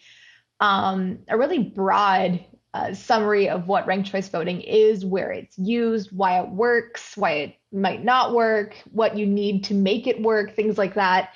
um, 0.60 1.18
a 1.28 1.36
really 1.36 1.58
broad 1.58 2.44
uh, 2.72 2.94
summary 2.94 3.48
of 3.48 3.66
what 3.66 3.86
ranked 3.86 4.10
choice 4.10 4.28
voting 4.28 4.60
is, 4.60 5.04
where 5.04 5.32
it's 5.32 5.58
used, 5.58 6.10
why 6.16 6.40
it 6.40 6.48
works, 6.48 7.16
why 7.16 7.32
it 7.32 7.56
might 7.72 8.04
not 8.04 8.32
work, 8.32 8.76
what 8.92 9.16
you 9.16 9.26
need 9.26 9.64
to 9.64 9.74
make 9.74 10.06
it 10.06 10.20
work, 10.22 10.54
things 10.54 10.78
like 10.78 10.94
that. 10.94 11.30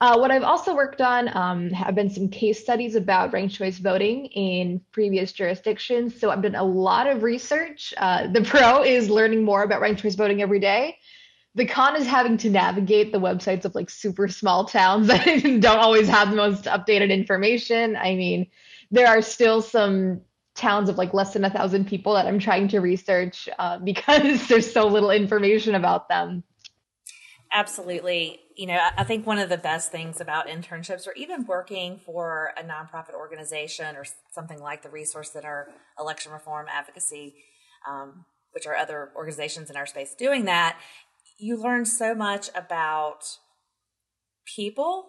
Uh, 0.00 0.16
what 0.16 0.30
I've 0.30 0.44
also 0.44 0.74
worked 0.74 1.02
on 1.02 1.36
um, 1.36 1.70
have 1.70 1.94
been 1.94 2.08
some 2.08 2.28
case 2.28 2.58
studies 2.58 2.94
about 2.94 3.34
ranked 3.34 3.54
choice 3.54 3.78
voting 3.78 4.26
in 4.26 4.80
previous 4.92 5.30
jurisdictions. 5.32 6.18
So 6.18 6.30
I've 6.30 6.40
done 6.40 6.54
a 6.54 6.64
lot 6.64 7.06
of 7.06 7.22
research. 7.22 7.92
Uh, 7.98 8.26
the 8.28 8.42
pro 8.44 8.82
is 8.82 9.10
learning 9.10 9.44
more 9.44 9.62
about 9.62 9.82
ranked 9.82 10.00
choice 10.00 10.14
voting 10.14 10.40
every 10.40 10.60
day. 10.60 10.96
The 11.54 11.66
con 11.66 11.96
is 11.96 12.06
having 12.06 12.36
to 12.38 12.50
navigate 12.50 13.12
the 13.12 13.18
websites 13.18 13.64
of 13.64 13.74
like 13.74 13.90
super 13.90 14.28
small 14.28 14.64
towns 14.66 15.08
that 15.08 15.24
don't 15.60 15.80
always 15.80 16.08
have 16.08 16.30
the 16.30 16.36
most 16.36 16.64
updated 16.64 17.10
information. 17.10 17.96
I 17.96 18.14
mean, 18.14 18.46
there 18.90 19.08
are 19.08 19.22
still 19.22 19.60
some 19.60 20.20
towns 20.54 20.88
of 20.88 20.98
like 20.98 21.14
less 21.14 21.32
than 21.32 21.44
a 21.44 21.50
thousand 21.50 21.86
people 21.86 22.14
that 22.14 22.26
I'm 22.26 22.38
trying 22.38 22.68
to 22.68 22.80
research 22.80 23.48
uh, 23.58 23.78
because 23.84 24.46
there's 24.48 24.72
so 24.72 24.86
little 24.86 25.10
information 25.10 25.74
about 25.74 26.08
them. 26.08 26.44
Absolutely. 27.52 28.40
You 28.56 28.66
know, 28.66 28.78
I 28.96 29.02
think 29.04 29.26
one 29.26 29.38
of 29.38 29.48
the 29.48 29.56
best 29.56 29.90
things 29.90 30.20
about 30.20 30.46
internships 30.46 31.08
or 31.08 31.12
even 31.14 31.46
working 31.46 31.98
for 31.98 32.52
a 32.56 32.62
nonprofit 32.62 33.14
organization 33.14 33.96
or 33.96 34.04
something 34.32 34.60
like 34.60 34.82
the 34.82 34.90
Resource 34.90 35.32
Center 35.32 35.68
Election 35.98 36.30
Reform 36.30 36.66
Advocacy, 36.70 37.34
um, 37.88 38.24
which 38.52 38.66
are 38.66 38.76
other 38.76 39.10
organizations 39.16 39.68
in 39.68 39.76
our 39.76 39.86
space 39.86 40.14
doing 40.14 40.44
that, 40.44 40.78
you 41.40 41.56
learn 41.56 41.84
so 41.84 42.14
much 42.14 42.50
about 42.54 43.38
people, 44.44 45.06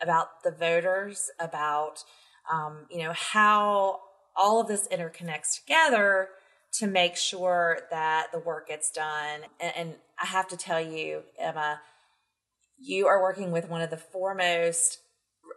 about 0.00 0.42
the 0.42 0.50
voters, 0.50 1.30
about, 1.38 2.04
um, 2.50 2.86
you 2.90 2.98
know, 2.98 3.12
how 3.14 4.00
all 4.36 4.60
of 4.60 4.68
this 4.68 4.88
interconnects 4.88 5.60
together 5.60 6.28
to 6.72 6.86
make 6.86 7.16
sure 7.16 7.80
that 7.90 8.28
the 8.32 8.38
work 8.38 8.68
gets 8.68 8.90
done. 8.90 9.40
And, 9.60 9.72
and 9.76 9.94
I 10.22 10.26
have 10.26 10.48
to 10.48 10.56
tell 10.56 10.80
you, 10.80 11.22
Emma, 11.38 11.80
you 12.78 13.06
are 13.06 13.20
working 13.20 13.50
with 13.50 13.68
one 13.68 13.80
of 13.80 13.90
the 13.90 13.96
foremost 13.96 14.98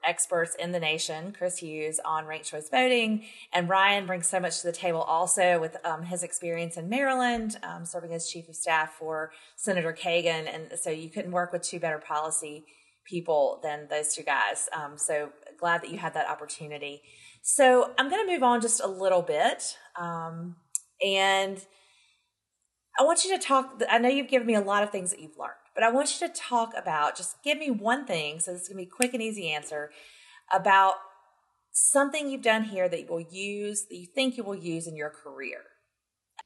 experts 0.05 0.55
in 0.55 0.72
the 0.72 0.79
nation, 0.79 1.34
Chris 1.38 1.58
Hughes, 1.58 2.00
on 2.03 2.25
ranked 2.25 2.48
choice 2.48 2.70
voting. 2.70 3.25
And 3.53 3.70
Ryan 3.70 4.05
brings 4.05 4.27
so 4.27 4.39
much 4.39 4.62
to 4.62 4.67
the 4.67 4.74
table 4.74 5.01
also 5.01 5.60
with 5.60 5.77
um, 5.86 6.03
his 6.03 6.24
experience 6.24 6.77
in 6.77 6.89
Maryland, 6.89 7.58
um, 7.63 7.86
serving 7.86 8.13
as 8.13 8.29
chief 8.29 8.50
of 8.50 8.55
staff 8.55 8.93
for 8.93 9.31
Senator 9.55 9.93
Kagan. 9.93 10.53
And 10.53 10.79
so 10.79 10.89
you 10.89 11.10
couldn't 11.10 11.31
work 11.31 11.53
with 11.53 11.62
two 11.62 11.79
better 11.79 12.00
policy 12.00 12.65
people 13.05 13.60
than 13.63 13.88
those 13.89 14.13
two 14.13 14.24
guys. 14.24 14.70
Um, 14.75 14.98
so 14.98 15.29
glad 15.60 15.81
that 15.81 15.91
you 15.91 15.98
had 15.98 16.13
that 16.13 16.29
opportunity. 16.29 17.01
So 17.41 17.91
I'm 17.98 18.10
going 18.10 18.25
to 18.25 18.31
move 18.31 18.43
on 18.43 18.62
just 18.62 18.81
a 18.81 18.88
little 18.88 19.22
bit. 19.22 19.77
Um, 20.00 20.55
and 21.03 21.63
I 23.00 23.03
want 23.03 23.24
you 23.25 23.38
to 23.38 23.43
talk. 23.43 23.81
I 23.89 23.98
know 23.98 24.10
you've 24.10 24.29
given 24.29 24.46
me 24.46 24.55
a 24.55 24.62
lot 24.62 24.84
of 24.84 24.91
things 24.91 25.12
that 25.12 25.20
you've 25.20 25.38
learned, 25.38 25.53
but 25.81 25.88
I 25.88 25.91
want 25.91 26.21
you 26.21 26.27
to 26.27 26.33
talk 26.33 26.73
about 26.77 27.17
just 27.17 27.41
give 27.43 27.57
me 27.57 27.71
one 27.71 28.05
thing. 28.05 28.39
So 28.39 28.53
this 28.53 28.61
is 28.61 28.67
going 28.67 28.77
to 28.77 28.85
be 28.85 28.91
a 28.91 28.95
quick 28.95 29.15
and 29.15 29.23
easy 29.23 29.50
answer 29.50 29.89
about 30.53 30.93
something 31.71 32.29
you've 32.29 32.43
done 32.43 32.63
here 32.63 32.88
that 32.88 33.00
you 33.00 33.07
will 33.07 33.25
use, 33.31 33.85
that 33.89 33.95
you 33.95 34.05
think 34.05 34.38
you 34.38 34.43
will 34.43 34.55
use 34.55 34.85
in 34.85 34.95
your 34.95 35.09
career. 35.09 35.57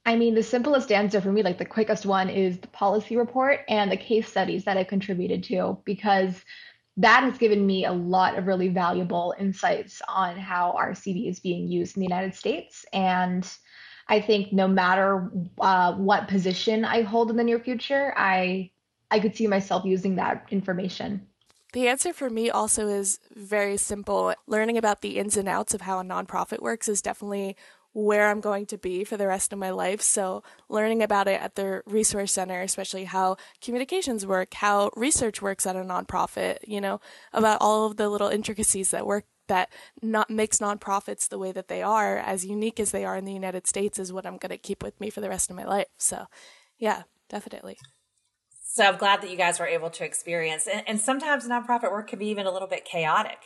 I 0.05 0.15
mean, 0.15 0.35
the 0.35 0.43
simplest 0.43 0.89
answer 0.89 1.19
for 1.19 1.33
me, 1.33 1.43
like 1.43 1.57
the 1.57 1.65
quickest 1.65 2.05
one, 2.05 2.29
is 2.29 2.59
the 2.59 2.69
policy 2.69 3.17
report 3.17 3.59
and 3.67 3.91
the 3.91 3.97
case 3.97 4.29
studies 4.29 4.63
that 4.63 4.77
I've 4.77 4.87
contributed 4.87 5.43
to, 5.45 5.79
because 5.83 6.41
that 6.95 7.23
has 7.23 7.37
given 7.37 7.67
me 7.67 7.83
a 7.83 7.91
lot 7.91 8.37
of 8.37 8.47
really 8.47 8.69
valuable 8.69 9.35
insights 9.37 10.01
on 10.07 10.37
how 10.37 10.77
RCV 10.79 11.29
is 11.29 11.41
being 11.41 11.67
used 11.67 11.97
in 11.97 11.99
the 11.99 12.07
United 12.07 12.35
States. 12.35 12.85
And 12.93 13.45
I 14.07 14.21
think 14.21 14.53
no 14.53 14.69
matter 14.69 15.29
uh, 15.59 15.95
what 15.95 16.29
position 16.29 16.85
I 16.85 17.01
hold 17.01 17.31
in 17.31 17.35
the 17.35 17.43
near 17.43 17.59
future, 17.59 18.13
I 18.15 18.71
I 19.11 19.19
could 19.19 19.35
see 19.35 19.47
myself 19.47 19.85
using 19.85 20.15
that 20.15 20.45
information. 20.49 21.27
The 21.73 21.87
answer 21.87 22.13
for 22.13 22.29
me 22.29 22.49
also 22.49 22.87
is 22.87 23.19
very 23.35 23.77
simple. 23.77 24.33
Learning 24.47 24.77
about 24.77 25.01
the 25.01 25.17
ins 25.17 25.35
and 25.35 25.49
outs 25.49 25.73
of 25.73 25.81
how 25.81 25.99
a 25.99 26.03
nonprofit 26.03 26.61
works 26.61 26.87
is 26.87 27.01
definitely 27.01 27.57
where 27.95 28.29
I'm 28.29 28.41
going 28.41 28.65
to 28.67 28.77
be 28.77 29.05
for 29.05 29.15
the 29.15 29.27
rest 29.27 29.53
of 29.53 29.59
my 29.59 29.69
life. 29.69 30.01
So, 30.01 30.43
learning 30.67 31.01
about 31.01 31.29
it 31.29 31.41
at 31.41 31.55
the 31.55 31.81
resource 31.85 32.33
center, 32.33 32.61
especially 32.61 33.05
how 33.05 33.37
communications 33.61 34.25
work, 34.25 34.53
how 34.53 34.91
research 34.97 35.41
works 35.41 35.65
at 35.65 35.77
a 35.77 35.79
nonprofit, 35.79 36.57
you 36.67 36.81
know, 36.81 36.99
about 37.31 37.59
all 37.61 37.85
of 37.85 37.95
the 37.95 38.09
little 38.09 38.27
intricacies 38.27 38.91
that 38.91 39.07
work 39.07 39.25
that 39.47 39.69
not 40.01 40.29
makes 40.29 40.59
nonprofits 40.59 41.29
the 41.29 41.39
way 41.39 41.51
that 41.53 41.69
they 41.69 41.81
are, 41.81 42.17
as 42.17 42.45
unique 42.45 42.79
as 42.79 42.91
they 42.91 43.05
are 43.05 43.15
in 43.15 43.25
the 43.25 43.33
United 43.33 43.65
States, 43.65 43.97
is 43.97 44.11
what 44.11 44.25
I'm 44.25 44.37
going 44.37 44.49
to 44.49 44.57
keep 44.57 44.83
with 44.83 44.99
me 44.99 45.09
for 45.09 45.21
the 45.21 45.29
rest 45.29 45.49
of 45.49 45.55
my 45.55 45.65
life. 45.65 45.87
So, 45.97 46.25
yeah, 46.77 47.03
definitely. 47.29 47.77
So 48.75 48.83
I'm 48.83 48.97
glad 48.97 49.21
that 49.21 49.31
you 49.31 49.37
guys 49.37 49.57
were 49.57 49.67
able 49.67 49.89
to 49.91 50.03
experience, 50.03 50.67
and, 50.67 50.83
and 50.85 50.99
sometimes 50.99 51.47
nonprofit 51.47 51.93
work 51.93 52.09
can 52.09 52.19
be 52.19 52.27
even 52.27 52.45
a 52.45 52.51
little 52.51 52.67
bit 52.67 52.83
chaotic. 52.83 53.37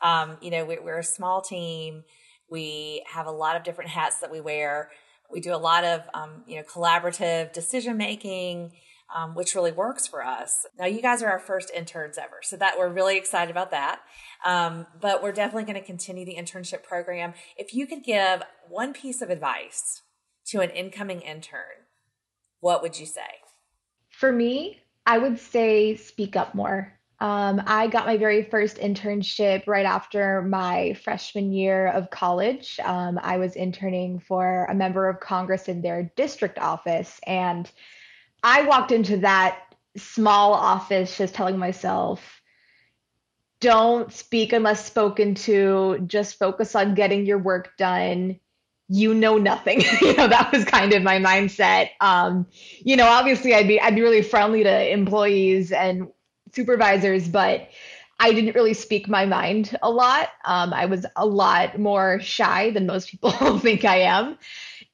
Um, 0.00 0.38
you 0.40 0.50
know, 0.50 0.64
we, 0.64 0.78
we're 0.78 1.00
a 1.00 1.04
small 1.04 1.42
team. 1.42 2.04
We 2.50 3.04
have 3.12 3.26
a 3.26 3.30
lot 3.30 3.54
of 3.54 3.64
different 3.64 3.90
hats 3.90 4.20
that 4.20 4.32
we 4.32 4.40
wear. 4.40 4.90
We 5.30 5.40
do 5.40 5.54
a 5.54 5.60
lot 5.60 5.84
of, 5.84 6.04
um, 6.14 6.42
you 6.46 6.56
know, 6.56 6.62
collaborative 6.62 7.52
decision 7.52 7.98
making, 7.98 8.72
um, 9.14 9.34
which 9.34 9.54
really 9.54 9.72
works 9.72 10.06
for 10.06 10.24
us. 10.24 10.64
Now, 10.78 10.86
you 10.86 11.02
guys 11.02 11.22
are 11.22 11.28
our 11.28 11.38
first 11.38 11.70
interns 11.76 12.16
ever, 12.16 12.38
so 12.40 12.56
that 12.56 12.78
we're 12.78 12.88
really 12.88 13.18
excited 13.18 13.50
about 13.50 13.70
that. 13.72 14.00
Um, 14.42 14.86
but 14.98 15.22
we're 15.22 15.32
definitely 15.32 15.70
going 15.70 15.78
to 15.78 15.86
continue 15.86 16.24
the 16.24 16.36
internship 16.36 16.82
program. 16.82 17.34
If 17.58 17.74
you 17.74 17.86
could 17.86 18.04
give 18.04 18.42
one 18.70 18.94
piece 18.94 19.20
of 19.20 19.28
advice 19.28 20.00
to 20.46 20.60
an 20.60 20.70
incoming 20.70 21.20
intern, 21.20 21.84
what 22.60 22.80
would 22.80 22.98
you 22.98 23.04
say? 23.04 23.42
For 24.18 24.32
me, 24.32 24.82
I 25.06 25.16
would 25.16 25.38
say 25.38 25.94
speak 25.94 26.34
up 26.34 26.52
more. 26.52 26.92
Um, 27.20 27.62
I 27.68 27.86
got 27.86 28.04
my 28.04 28.16
very 28.16 28.42
first 28.42 28.78
internship 28.78 29.68
right 29.68 29.86
after 29.86 30.42
my 30.42 30.94
freshman 31.04 31.52
year 31.52 31.86
of 31.86 32.10
college. 32.10 32.80
Um, 32.82 33.20
I 33.22 33.36
was 33.36 33.54
interning 33.54 34.18
for 34.18 34.66
a 34.68 34.74
member 34.74 35.08
of 35.08 35.20
Congress 35.20 35.68
in 35.68 35.82
their 35.82 36.10
district 36.16 36.58
office. 36.58 37.20
And 37.28 37.70
I 38.42 38.62
walked 38.62 38.90
into 38.90 39.18
that 39.18 39.60
small 39.96 40.52
office 40.52 41.16
just 41.16 41.36
telling 41.36 41.56
myself, 41.56 42.42
don't 43.60 44.12
speak 44.12 44.52
unless 44.52 44.84
spoken 44.84 45.36
to, 45.36 46.02
just 46.08 46.40
focus 46.40 46.74
on 46.74 46.96
getting 46.96 47.24
your 47.24 47.38
work 47.38 47.76
done 47.76 48.40
you 48.88 49.14
know 49.14 49.38
nothing. 49.38 49.82
you 50.00 50.14
know, 50.14 50.28
that 50.28 50.50
was 50.52 50.64
kind 50.64 50.92
of 50.92 51.02
my 51.02 51.18
mindset. 51.18 51.90
Um, 52.00 52.46
you 52.80 52.96
know, 52.96 53.06
obviously 53.06 53.54
I'd 53.54 53.68
be 53.68 53.80
I'd 53.80 53.94
be 53.94 54.02
really 54.02 54.22
friendly 54.22 54.62
to 54.64 54.92
employees 54.92 55.72
and 55.72 56.08
supervisors, 56.54 57.28
but 57.28 57.68
I 58.20 58.32
didn't 58.32 58.54
really 58.54 58.74
speak 58.74 59.08
my 59.08 59.26
mind 59.26 59.78
a 59.82 59.90
lot. 59.90 60.30
Um, 60.44 60.72
I 60.72 60.86
was 60.86 61.06
a 61.14 61.24
lot 61.26 61.78
more 61.78 62.18
shy 62.20 62.70
than 62.70 62.86
most 62.86 63.08
people 63.10 63.30
think 63.60 63.84
I 63.84 64.00
am. 64.00 64.38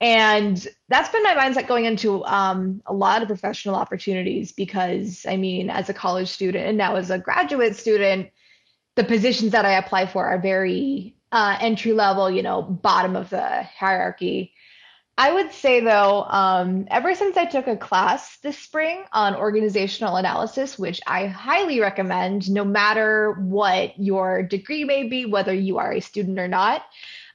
And 0.01 0.67
that's 0.89 1.09
been 1.09 1.23
my 1.23 1.35
mindset 1.35 1.67
going 1.67 1.87
into 1.87 2.25
um, 2.27 2.83
a 2.85 2.93
lot 2.93 3.23
of 3.23 3.29
professional 3.29 3.77
opportunities 3.77 4.53
because, 4.53 5.25
I 5.27 5.37
mean, 5.37 5.71
as 5.71 5.89
a 5.89 5.95
college 5.95 6.29
student 6.29 6.67
and 6.67 6.77
now 6.77 6.97
as 6.97 7.11
a 7.11 7.19
graduate 7.19 7.77
student, 7.77 8.29
the 8.97 9.05
positions 9.05 9.53
that 9.53 9.65
I 9.65 9.79
apply 9.79 10.07
for 10.07 10.27
are 10.27 10.39
very 10.39 11.14
uh, 11.35 11.59
entry 11.61 11.93
level, 11.93 12.31
you 12.31 12.43
know, 12.43 12.63
bottom 12.63 13.17
of 13.17 13.29
the 13.29 13.65
hierarchy. 13.65 14.53
I 15.19 15.33
would 15.33 15.53
say 15.53 15.81
though, 15.81 16.23
um, 16.23 16.87
ever 16.91 17.15
since 17.17 17.37
I 17.37 17.45
took 17.45 17.67
a 17.67 17.77
class 17.77 18.39
this 18.39 18.57
spring 18.57 19.05
on 19.13 19.35
organizational 19.35 20.15
analysis, 20.17 20.79
which 20.79 21.01
I 21.09 21.27
highly 21.27 21.81
recommend, 21.81 22.51
no 22.51 22.65
matter 22.65 23.33
what 23.33 23.99
your 23.99 24.45
degree 24.45 24.85
may 24.85 25.09
be, 25.09 25.27
whether 25.27 25.53
you 25.53 25.79
are 25.79 25.93
a 25.93 26.01
student 26.01 26.39
or 26.39 26.49
not, 26.49 26.83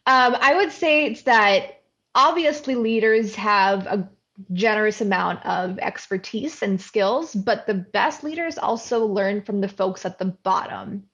um, 0.05 0.35
I 0.39 0.55
would 0.55 0.71
say 0.71 1.05
it's 1.05 1.23
that 1.23 1.81
obviously 2.15 2.75
leaders 2.75 3.35
have 3.35 3.85
a 3.85 4.09
generous 4.53 5.01
amount 5.01 5.45
of 5.45 5.77
expertise 5.79 6.61
and 6.61 6.79
skills, 6.79 7.35
but 7.35 7.67
the 7.67 7.73
best 7.73 8.23
leaders 8.23 8.57
also 8.57 9.05
learn 9.05 9.41
from 9.41 9.59
the 9.59 9.67
folks 9.67 10.05
at 10.05 10.19
the 10.19 10.25
bottom 10.43 11.08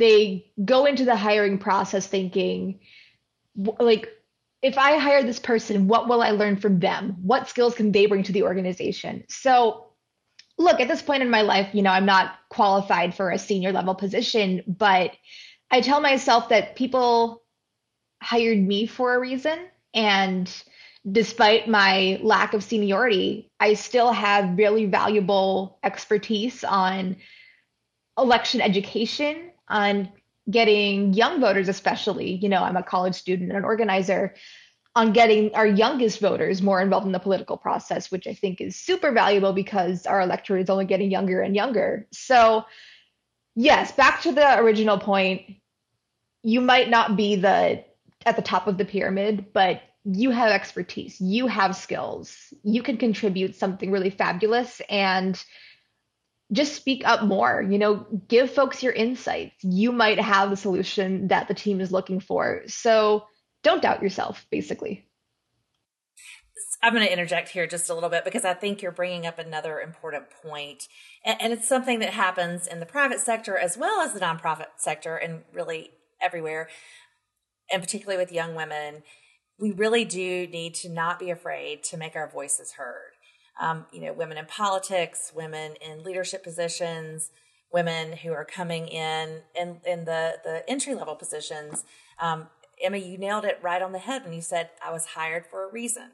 they 0.00 0.50
go 0.64 0.86
into 0.86 1.04
the 1.04 1.14
hiring 1.14 1.58
process 1.58 2.06
thinking 2.06 2.80
like 3.78 4.08
if 4.62 4.76
I 4.76 4.98
hire 4.98 5.22
this 5.22 5.38
person, 5.38 5.88
what 5.88 6.08
will 6.08 6.22
I 6.22 6.30
learn 6.30 6.56
from 6.56 6.80
them? 6.80 7.16
What 7.22 7.48
skills 7.48 7.74
can 7.74 7.92
they 7.92 8.06
bring 8.06 8.22
to 8.24 8.32
the 8.32 8.42
organization? 8.42 9.24
So, 9.28 9.92
look, 10.58 10.80
at 10.80 10.88
this 10.88 11.00
point 11.00 11.22
in 11.22 11.30
my 11.30 11.42
life, 11.42 11.74
you 11.74 11.82
know, 11.82 11.90
I'm 11.90 12.04
not 12.04 12.34
qualified 12.50 13.14
for 13.14 13.30
a 13.30 13.38
senior 13.38 13.72
level 13.72 13.94
position, 13.94 14.62
but 14.66 15.12
I 15.70 15.80
tell 15.80 16.00
myself 16.00 16.50
that 16.50 16.76
people 16.76 17.42
hired 18.22 18.58
me 18.58 18.86
for 18.86 19.14
a 19.14 19.20
reason. 19.20 19.58
And 19.94 20.52
despite 21.10 21.68
my 21.68 22.20
lack 22.22 22.52
of 22.52 22.62
seniority, 22.62 23.50
I 23.58 23.74
still 23.74 24.12
have 24.12 24.58
really 24.58 24.84
valuable 24.84 25.78
expertise 25.82 26.64
on 26.64 27.16
election 28.18 28.60
education 28.60 29.50
on 29.70 30.10
getting 30.50 31.14
young 31.14 31.40
voters, 31.40 31.68
especially, 31.68 32.34
you 32.34 32.48
know, 32.48 32.62
I'm 32.62 32.76
a 32.76 32.82
college 32.82 33.14
student 33.14 33.50
and 33.50 33.58
an 33.58 33.64
organizer, 33.64 34.34
on 34.96 35.12
getting 35.12 35.54
our 35.54 35.66
youngest 35.66 36.18
voters 36.20 36.62
more 36.62 36.82
involved 36.82 37.06
in 37.06 37.12
the 37.12 37.20
political 37.20 37.56
process, 37.56 38.10
which 38.10 38.26
I 38.26 38.34
think 38.34 38.60
is 38.60 38.74
super 38.74 39.12
valuable 39.12 39.52
because 39.52 40.04
our 40.04 40.20
electorate 40.20 40.62
is 40.62 40.70
only 40.70 40.84
getting 40.84 41.10
younger 41.10 41.40
and 41.40 41.54
younger. 41.54 42.08
So, 42.12 42.64
yes, 43.54 43.92
back 43.92 44.22
to 44.22 44.32
the 44.32 44.58
original 44.58 44.98
point, 44.98 45.42
you 46.42 46.60
might 46.60 46.90
not 46.90 47.16
be 47.16 47.36
the 47.36 47.84
at 48.26 48.36
the 48.36 48.42
top 48.42 48.66
of 48.66 48.78
the 48.78 48.84
pyramid, 48.84 49.46
but 49.52 49.80
you 50.04 50.30
have 50.30 50.50
expertise, 50.50 51.20
you 51.20 51.46
have 51.46 51.76
skills, 51.76 52.52
you 52.64 52.82
can 52.82 52.96
contribute 52.96 53.54
something 53.54 53.90
really 53.90 54.10
fabulous 54.10 54.80
and 54.88 55.42
just 56.52 56.74
speak 56.74 57.02
up 57.06 57.22
more 57.22 57.62
you 57.62 57.78
know 57.78 58.06
give 58.28 58.50
folks 58.50 58.82
your 58.82 58.92
insights. 58.92 59.54
You 59.62 59.92
might 59.92 60.20
have 60.20 60.50
the 60.50 60.56
solution 60.56 61.28
that 61.28 61.48
the 61.48 61.54
team 61.54 61.80
is 61.80 61.92
looking 61.92 62.20
for. 62.20 62.62
So 62.66 63.24
don't 63.62 63.82
doubt 63.82 64.02
yourself 64.02 64.46
basically. 64.50 65.06
I'm 66.82 66.94
going 66.94 67.04
to 67.04 67.12
interject 67.12 67.50
here 67.50 67.66
just 67.66 67.90
a 67.90 67.94
little 67.94 68.08
bit 68.08 68.24
because 68.24 68.46
i 68.46 68.54
think 68.54 68.80
you're 68.80 68.90
bringing 68.90 69.26
up 69.26 69.38
another 69.38 69.80
important 69.80 70.26
point. 70.42 70.88
And, 71.24 71.52
it's 71.52 71.68
something 71.68 71.98
that 71.98 72.14
happens 72.14 72.66
in 72.66 72.80
the 72.80 72.86
private 72.86 73.20
sector 73.20 73.58
as 73.58 73.76
well 73.76 74.00
as 74.00 74.14
the 74.14 74.20
nonprofit 74.20 74.68
sector 74.78 75.16
and 75.16 75.42
really 75.52 75.90
everywhere 76.22 76.68
and 77.72 77.82
particularly 77.82 78.22
with 78.22 78.32
young 78.32 78.54
women. 78.54 79.02
We 79.58 79.72
really 79.72 80.06
do 80.06 80.46
need 80.46 80.74
to 80.76 80.88
not 80.88 81.18
be 81.18 81.30
afraid 81.30 81.82
to 81.84 81.98
make 81.98 82.16
our 82.16 82.30
voices 82.30 82.72
heard 82.72 83.12
um, 83.58 83.86
you 83.92 84.00
know, 84.00 84.12
women 84.12 84.38
in 84.38 84.46
politics, 84.46 85.32
women 85.34 85.74
in 85.80 86.02
leadership 86.02 86.42
positions, 86.44 87.30
women 87.72 88.12
who 88.18 88.32
are 88.32 88.44
coming 88.44 88.88
in 88.88 89.42
in, 89.58 89.80
in 89.86 90.04
the, 90.04 90.34
the 90.44 90.68
entry 90.68 90.94
level 90.94 91.14
positions. 91.14 91.84
Um, 92.18 92.48
Emma, 92.82 92.96
you 92.96 93.18
nailed 93.18 93.44
it 93.44 93.58
right 93.62 93.82
on 93.82 93.92
the 93.92 93.98
head 93.98 94.24
when 94.24 94.32
you 94.32 94.40
said 94.40 94.70
I 94.84 94.92
was 94.92 95.06
hired 95.06 95.46
for 95.46 95.68
a 95.68 95.72
reason. 95.72 96.10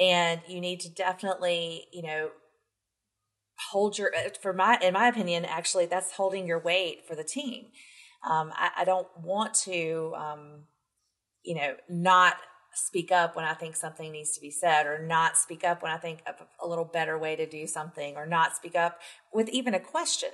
And 0.00 0.40
you 0.48 0.60
need 0.60 0.80
to 0.80 0.88
definitely, 0.90 1.86
you 1.92 2.02
know, 2.02 2.30
hold 3.70 3.98
your, 3.98 4.10
for 4.40 4.52
my, 4.52 4.78
in 4.82 4.94
my 4.94 5.08
opinion, 5.08 5.44
actually, 5.44 5.86
that's 5.86 6.12
holding 6.12 6.46
your 6.46 6.58
weight 6.58 7.06
for 7.06 7.14
the 7.14 7.24
team. 7.24 7.66
Um, 8.28 8.52
I, 8.54 8.70
I, 8.78 8.84
don't 8.84 9.08
want 9.20 9.52
to, 9.64 10.14
um, 10.16 10.62
you 11.42 11.56
know, 11.56 11.74
not 11.88 12.36
speak 12.74 13.12
up 13.12 13.36
when 13.36 13.44
I 13.44 13.54
think 13.54 13.76
something 13.76 14.10
needs 14.10 14.32
to 14.32 14.40
be 14.40 14.50
said, 14.50 14.86
or 14.86 14.98
not 14.98 15.36
speak 15.36 15.64
up 15.64 15.82
when 15.82 15.92
I 15.92 15.96
think 15.96 16.20
of 16.26 16.34
a 16.60 16.66
little 16.66 16.84
better 16.84 17.18
way 17.18 17.36
to 17.36 17.46
do 17.46 17.66
something, 17.66 18.16
or 18.16 18.26
not 18.26 18.56
speak 18.56 18.74
up 18.74 19.00
with 19.32 19.48
even 19.50 19.74
a 19.74 19.80
question. 19.80 20.30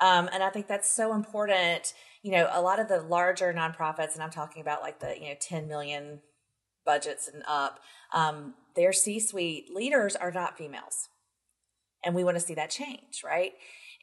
Um, 0.00 0.28
and 0.32 0.42
I 0.42 0.50
think 0.50 0.68
that's 0.68 0.90
so 0.90 1.14
important. 1.14 1.94
You 2.22 2.32
know, 2.32 2.48
a 2.52 2.62
lot 2.62 2.80
of 2.80 2.88
the 2.88 3.00
larger 3.00 3.52
nonprofits, 3.52 4.14
and 4.14 4.22
I'm 4.22 4.30
talking 4.30 4.62
about 4.62 4.82
like 4.82 5.00
the 5.00 5.14
you 5.18 5.28
know 5.28 5.36
10 5.40 5.68
million 5.68 6.20
budgets 6.84 7.28
and 7.28 7.42
up, 7.46 7.80
um, 8.12 8.54
their 8.74 8.92
C-suite 8.92 9.74
leaders 9.74 10.16
are 10.16 10.32
not 10.32 10.56
females, 10.56 11.08
and 12.04 12.14
we 12.14 12.24
want 12.24 12.36
to 12.36 12.44
see 12.44 12.54
that 12.54 12.70
change, 12.70 13.22
right? 13.24 13.52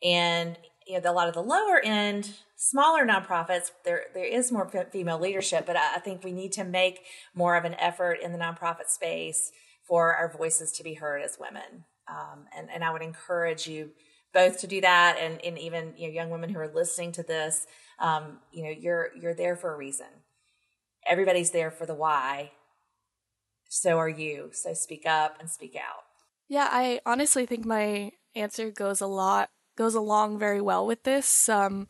And 0.04 0.58
you 0.90 1.00
know, 1.00 1.12
a 1.12 1.14
lot 1.14 1.28
of 1.28 1.36
the 1.36 1.44
lower 1.44 1.80
end, 1.84 2.34
smaller 2.56 3.06
nonprofits, 3.06 3.72
there 3.86 4.06
there 4.16 4.26
is 4.26 4.52
more 4.52 4.68
female 4.92 5.20
leadership, 5.20 5.68
but 5.68 5.78
I, 5.78 6.00
think 6.00 6.24
we 6.24 6.32
need 6.32 6.52
to 6.54 6.64
make 6.64 7.06
more 7.36 7.56
of 7.56 7.64
an 7.64 7.76
effort 7.76 8.20
in 8.24 8.34
the 8.34 8.40
nonprofit 8.40 8.88
space 8.88 9.52
for 9.88 10.16
our 10.16 10.36
voices 10.36 10.72
to 10.74 10.84
be 10.84 10.96
heard 10.96 11.22
as 11.22 11.38
women. 11.40 11.86
Um, 12.08 12.46
and 12.58 12.70
and 12.74 12.84
I 12.84 12.92
would 12.92 13.04
encourage 13.04 13.68
you 13.68 13.92
both 14.34 14.60
to 14.62 14.68
do 14.68 14.82
that, 14.82 15.18
and 15.22 15.40
and 15.46 15.60
even 15.60 15.94
you 15.96 16.08
know 16.08 16.14
young 16.14 16.32
women 16.32 16.50
who 16.50 16.60
are 16.60 16.74
listening 16.74 17.12
to 17.14 17.24
this, 17.24 17.68
um, 18.00 18.40
you 18.52 18.64
know, 18.64 18.72
you're 18.72 19.10
you're 19.16 19.36
there 19.36 19.56
for 19.56 19.72
a 19.72 19.78
reason. 19.78 20.08
Everybody's 21.08 21.52
there 21.52 21.70
for 21.70 21.86
the 21.86 21.96
why. 21.96 22.52
So 23.70 24.00
are 24.00 24.10
you. 24.10 24.50
So 24.54 24.74
speak 24.74 25.06
up 25.06 25.38
and 25.40 25.50
speak 25.50 25.76
out. 25.76 26.04
Yeah, 26.48 26.68
I 26.72 27.00
honestly 27.06 27.46
think 27.46 27.64
my 27.64 28.12
answer 28.36 28.72
goes 28.72 29.02
a 29.02 29.08
lot 29.08 29.50
goes 29.80 29.96
along 29.96 30.38
very 30.38 30.60
well 30.60 30.86
with 30.86 31.04
this. 31.04 31.48
Um, 31.48 31.88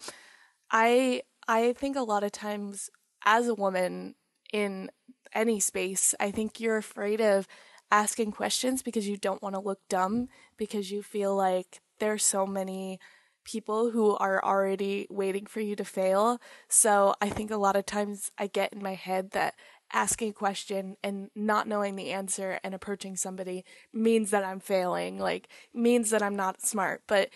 I 0.72 1.24
I 1.48 1.74
think 1.74 1.98
a 1.98 2.04
lot 2.04 2.24
of 2.24 2.32
times 2.32 2.92
as 3.26 3.48
a 3.48 3.56
woman 3.56 4.14
in 4.54 4.92
any 5.34 5.60
space, 5.60 6.14
I 6.20 6.30
think 6.30 6.60
you're 6.60 6.78
afraid 6.78 7.20
of 7.20 7.48
asking 7.92 8.32
questions 8.32 8.84
because 8.84 9.10
you 9.10 9.18
don't 9.18 9.42
want 9.42 9.56
to 9.56 9.62
look 9.62 9.80
dumb 9.90 10.28
because 10.56 10.92
you 10.92 11.02
feel 11.02 11.36
like 11.36 11.82
there's 12.00 12.24
so 12.24 12.46
many 12.46 13.00
people 13.44 13.90
who 13.90 14.16
are 14.18 14.44
already 14.44 15.08
waiting 15.10 15.48
for 15.48 15.60
you 15.60 15.76
to 15.76 15.84
fail. 15.84 16.40
So 16.68 17.16
I 17.20 17.30
think 17.30 17.50
a 17.50 17.58
lot 17.58 17.76
of 17.76 17.88
times 17.88 18.32
I 18.38 18.46
get 18.46 18.72
in 18.72 18.84
my 18.84 18.94
head 18.94 19.32
that 19.32 19.56
asking 19.92 20.30
a 20.30 20.34
question 20.34 20.98
and 21.04 21.32
not 21.36 21.68
knowing 21.68 21.96
the 21.96 22.12
answer 22.12 22.60
and 22.64 22.76
approaching 22.76 23.16
somebody 23.16 23.66
means 23.92 24.30
that 24.30 24.44
I'm 24.44 24.60
failing, 24.60 25.18
like 25.18 25.50
means 25.74 26.12
that 26.12 26.22
I'm 26.22 26.36
not 26.36 26.62
smart. 26.62 27.02
But 27.08 27.30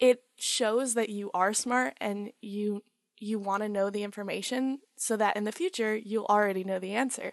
it 0.00 0.22
shows 0.38 0.94
that 0.94 1.08
you 1.08 1.30
are 1.34 1.52
smart 1.52 1.94
and 2.00 2.32
you 2.40 2.82
you 3.20 3.38
want 3.38 3.62
to 3.64 3.68
know 3.68 3.90
the 3.90 4.04
information 4.04 4.78
so 4.96 5.16
that 5.16 5.36
in 5.36 5.42
the 5.44 5.50
future 5.52 5.96
you'll 5.96 6.26
already 6.26 6.62
know 6.64 6.78
the 6.78 6.92
answer. 6.94 7.32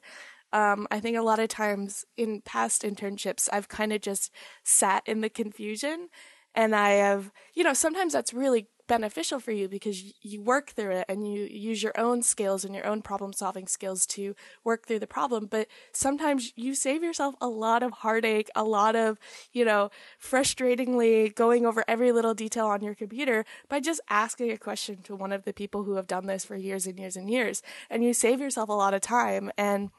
um, 0.54 0.88
I 0.92 1.00
think 1.00 1.18
a 1.18 1.22
lot 1.22 1.40
of 1.40 1.50
times 1.50 2.06
in 2.18 2.42
past 2.42 2.84
internships, 2.84 3.50
I've 3.52 3.68
kind 3.68 3.92
of 3.94 4.02
just 4.02 4.32
sat 4.64 5.04
in 5.06 5.22
the 5.22 5.30
confusion 5.30 6.10
and 6.56 6.76
I 6.76 6.92
have, 6.92 7.32
you 7.54 7.64
know, 7.64 7.74
sometimes 7.74 8.14
that's 8.14 8.34
really 8.34 8.70
beneficial 8.88 9.40
for 9.40 9.52
you 9.52 9.68
because 9.68 10.14
you 10.22 10.42
work 10.42 10.72
through 10.72 10.92
it 10.92 11.06
and 11.08 11.28
you 11.28 11.44
use 11.44 11.82
your 11.82 11.98
own 11.98 12.22
skills 12.22 12.64
and 12.64 12.76
your 12.76 12.86
own 12.86 13.02
problem 13.02 13.34
solving 13.34 13.68
skills 13.68 14.06
to 14.06 14.36
work 14.64 14.86
through 14.86 15.00
the 15.00 15.08
problem. 15.08 15.48
But 15.48 15.68
sometimes 15.92 16.54
you 16.56 16.76
save 16.76 17.04
yourself 17.04 17.36
a 17.42 17.48
lot 17.48 17.84
of 17.84 17.92
heartache, 17.92 18.50
a 18.56 18.64
lot 18.64 18.96
of, 18.96 19.20
you 19.52 19.66
know, 19.66 19.90
frustratingly 20.22 21.34
going 21.34 21.66
over 21.66 21.84
every 21.88 22.12
little 22.12 22.34
detail 22.34 22.68
on 22.68 22.82
your 22.82 22.96
computer 22.96 23.46
by 23.70 23.80
just 23.80 24.02
asking 24.10 24.52
a 24.52 24.58
question 24.58 25.02
to 25.04 25.16
one 25.16 25.32
of 25.32 25.44
the 25.44 25.54
people 25.54 25.84
who 25.84 25.96
have 25.96 26.08
done 26.08 26.28
this 26.28 26.46
for 26.46 26.56
years 26.56 26.86
and 26.86 27.00
years 27.00 27.16
and 27.16 27.30
years. 27.30 27.62
And 27.90 28.04
you 28.04 28.14
save 28.14 28.40
yourself 28.40 28.70
a 28.70 28.74
lot 28.74 28.94
of 28.94 29.02
time. 29.02 29.52
And 29.58 29.90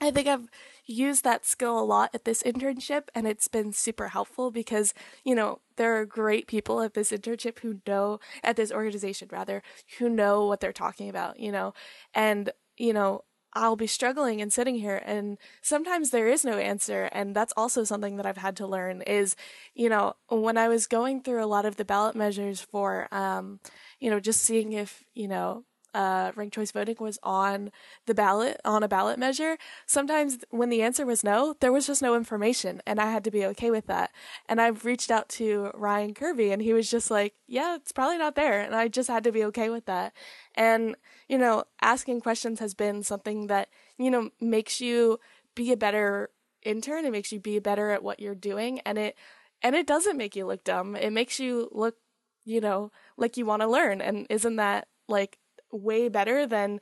I 0.00 0.12
think 0.12 0.28
I've 0.28 0.48
used 0.86 1.24
that 1.24 1.44
skill 1.44 1.78
a 1.78 1.82
lot 1.82 2.10
at 2.14 2.24
this 2.24 2.42
internship 2.44 3.08
and 3.14 3.26
it's 3.26 3.48
been 3.48 3.72
super 3.72 4.08
helpful 4.08 4.50
because, 4.52 4.94
you 5.24 5.34
know, 5.34 5.60
there 5.76 5.98
are 5.98 6.06
great 6.06 6.46
people 6.46 6.80
at 6.82 6.94
this 6.94 7.10
internship 7.10 7.58
who 7.58 7.80
know, 7.86 8.20
at 8.44 8.56
this 8.56 8.70
organization 8.70 9.28
rather, 9.32 9.62
who 9.98 10.08
know 10.08 10.46
what 10.46 10.60
they're 10.60 10.72
talking 10.72 11.08
about, 11.08 11.40
you 11.40 11.50
know, 11.50 11.74
and, 12.14 12.52
you 12.76 12.92
know, 12.92 13.24
I'll 13.54 13.76
be 13.76 13.86
struggling 13.88 14.40
and 14.40 14.52
sitting 14.52 14.76
here 14.76 15.02
and 15.04 15.36
sometimes 15.62 16.10
there 16.10 16.28
is 16.28 16.44
no 16.44 16.58
answer 16.58 17.08
and 17.12 17.34
that's 17.34 17.52
also 17.56 17.82
something 17.82 18.16
that 18.16 18.26
I've 18.26 18.36
had 18.36 18.56
to 18.58 18.66
learn 18.66 19.00
is 19.02 19.36
you 19.74 19.88
know 19.88 20.14
when 20.28 20.58
I 20.58 20.68
was 20.68 20.86
going 20.86 21.22
through 21.22 21.42
a 21.42 21.46
lot 21.46 21.64
of 21.64 21.76
the 21.76 21.84
ballot 21.84 22.14
measures 22.14 22.60
for 22.60 23.08
um 23.12 23.58
you 24.00 24.10
know 24.10 24.20
just 24.20 24.42
seeing 24.42 24.74
if 24.74 25.02
you 25.14 25.28
know 25.28 25.64
uh, 25.98 26.30
ranked 26.36 26.54
choice 26.54 26.70
voting 26.70 26.96
was 27.00 27.18
on 27.24 27.72
the 28.06 28.14
ballot 28.14 28.60
on 28.64 28.84
a 28.84 28.88
ballot 28.88 29.18
measure, 29.18 29.58
sometimes 29.84 30.38
when 30.50 30.70
the 30.70 30.80
answer 30.80 31.04
was 31.04 31.24
no, 31.24 31.56
there 31.60 31.72
was 31.72 31.88
just 31.88 32.00
no 32.02 32.14
information, 32.14 32.80
and 32.86 33.00
I 33.00 33.10
had 33.10 33.24
to 33.24 33.32
be 33.32 33.44
okay 33.46 33.72
with 33.72 33.88
that. 33.88 34.12
And 34.48 34.60
I've 34.60 34.84
reached 34.84 35.10
out 35.10 35.28
to 35.30 35.72
Ryan 35.74 36.14
Kirby, 36.14 36.52
and 36.52 36.62
he 36.62 36.72
was 36.72 36.88
just 36.88 37.10
like, 37.10 37.34
"Yeah, 37.48 37.74
it's 37.74 37.90
probably 37.90 38.16
not 38.16 38.36
there," 38.36 38.60
and 38.60 38.76
I 38.76 38.86
just 38.86 39.08
had 39.08 39.24
to 39.24 39.32
be 39.32 39.44
okay 39.46 39.70
with 39.70 39.86
that. 39.86 40.12
And 40.54 40.94
you 41.28 41.36
know, 41.36 41.64
asking 41.82 42.20
questions 42.20 42.60
has 42.60 42.74
been 42.74 43.02
something 43.02 43.48
that 43.48 43.68
you 43.98 44.10
know 44.10 44.30
makes 44.40 44.80
you 44.80 45.18
be 45.56 45.72
a 45.72 45.76
better 45.76 46.30
intern. 46.62 47.06
It 47.06 47.12
makes 47.12 47.32
you 47.32 47.40
be 47.40 47.58
better 47.58 47.90
at 47.90 48.04
what 48.04 48.20
you're 48.20 48.36
doing, 48.36 48.78
and 48.86 48.98
it 48.98 49.16
and 49.62 49.74
it 49.74 49.86
doesn't 49.88 50.16
make 50.16 50.36
you 50.36 50.46
look 50.46 50.62
dumb. 50.62 50.94
It 50.94 51.10
makes 51.12 51.40
you 51.40 51.68
look, 51.72 51.96
you 52.44 52.60
know, 52.60 52.92
like 53.16 53.36
you 53.36 53.46
want 53.46 53.62
to 53.62 53.68
learn. 53.68 54.00
And 54.00 54.26
isn't 54.30 54.56
that 54.56 54.86
like 55.08 55.38
way 55.72 56.08
better 56.08 56.46
than 56.46 56.80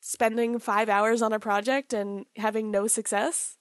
spending 0.00 0.58
five 0.58 0.88
hours 0.88 1.22
on 1.22 1.32
a 1.32 1.40
project 1.40 1.92
and 1.92 2.26
having 2.36 2.70
no 2.70 2.86
success. 2.86 3.56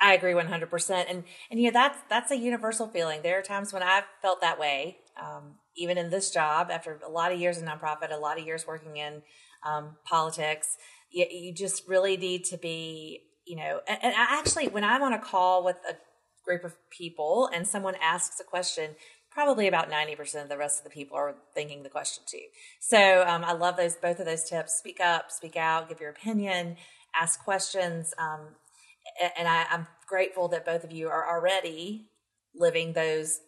I 0.00 0.14
agree 0.14 0.32
100%. 0.32 1.04
And, 1.08 1.24
and, 1.50 1.60
you 1.60 1.66
know, 1.66 1.72
that's, 1.72 1.98
that's 2.08 2.30
a 2.30 2.36
universal 2.36 2.86
feeling. 2.86 3.22
There 3.22 3.38
are 3.38 3.42
times 3.42 3.72
when 3.72 3.82
I've 3.82 4.04
felt 4.22 4.40
that 4.40 4.58
way, 4.58 4.98
um, 5.20 5.56
even 5.76 5.98
in 5.98 6.10
this 6.10 6.30
job, 6.30 6.70
after 6.70 6.98
a 7.06 7.10
lot 7.10 7.32
of 7.32 7.40
years 7.40 7.58
in 7.58 7.66
nonprofit, 7.66 8.12
a 8.12 8.16
lot 8.16 8.38
of 8.38 8.46
years 8.46 8.66
working 8.66 8.96
in 8.96 9.22
um, 9.64 9.96
politics, 10.04 10.76
you, 11.10 11.26
you, 11.30 11.54
just 11.54 11.86
really 11.88 12.16
need 12.16 12.44
to 12.44 12.56
be, 12.56 13.22
you 13.46 13.56
know, 13.56 13.80
and, 13.86 13.98
and 14.02 14.14
actually, 14.16 14.68
when 14.68 14.84
I'm 14.84 15.02
on 15.02 15.12
a 15.12 15.18
call 15.18 15.64
with 15.64 15.76
a 15.88 15.94
group 16.44 16.64
of 16.64 16.74
people 16.90 17.50
and 17.52 17.66
someone 17.66 17.94
asks 18.02 18.40
a 18.40 18.44
question, 18.44 18.96
probably 19.30 19.68
about 19.68 19.90
90% 19.90 20.42
of 20.42 20.48
the 20.48 20.56
rest 20.56 20.78
of 20.78 20.84
the 20.84 20.90
people 20.90 21.16
are 21.16 21.34
thinking 21.54 21.82
the 21.82 21.88
question 21.88 22.24
too. 22.26 22.42
So 22.80 23.24
um, 23.26 23.44
I 23.44 23.52
love 23.52 23.76
those, 23.76 23.94
both 23.96 24.18
of 24.18 24.26
those 24.26 24.44
tips. 24.44 24.74
Speak 24.74 25.00
up, 25.00 25.30
speak 25.30 25.56
out, 25.56 25.88
give 25.88 26.00
your 26.00 26.10
opinion, 26.10 26.76
ask 27.14 27.42
questions. 27.42 28.12
Um, 28.18 28.40
and 29.38 29.48
I, 29.48 29.66
I'm 29.70 29.86
grateful 30.06 30.48
that 30.48 30.66
both 30.66 30.84
of 30.84 30.92
you 30.92 31.08
are 31.08 31.28
already 31.28 32.06
living 32.54 32.92
those, 32.92 33.40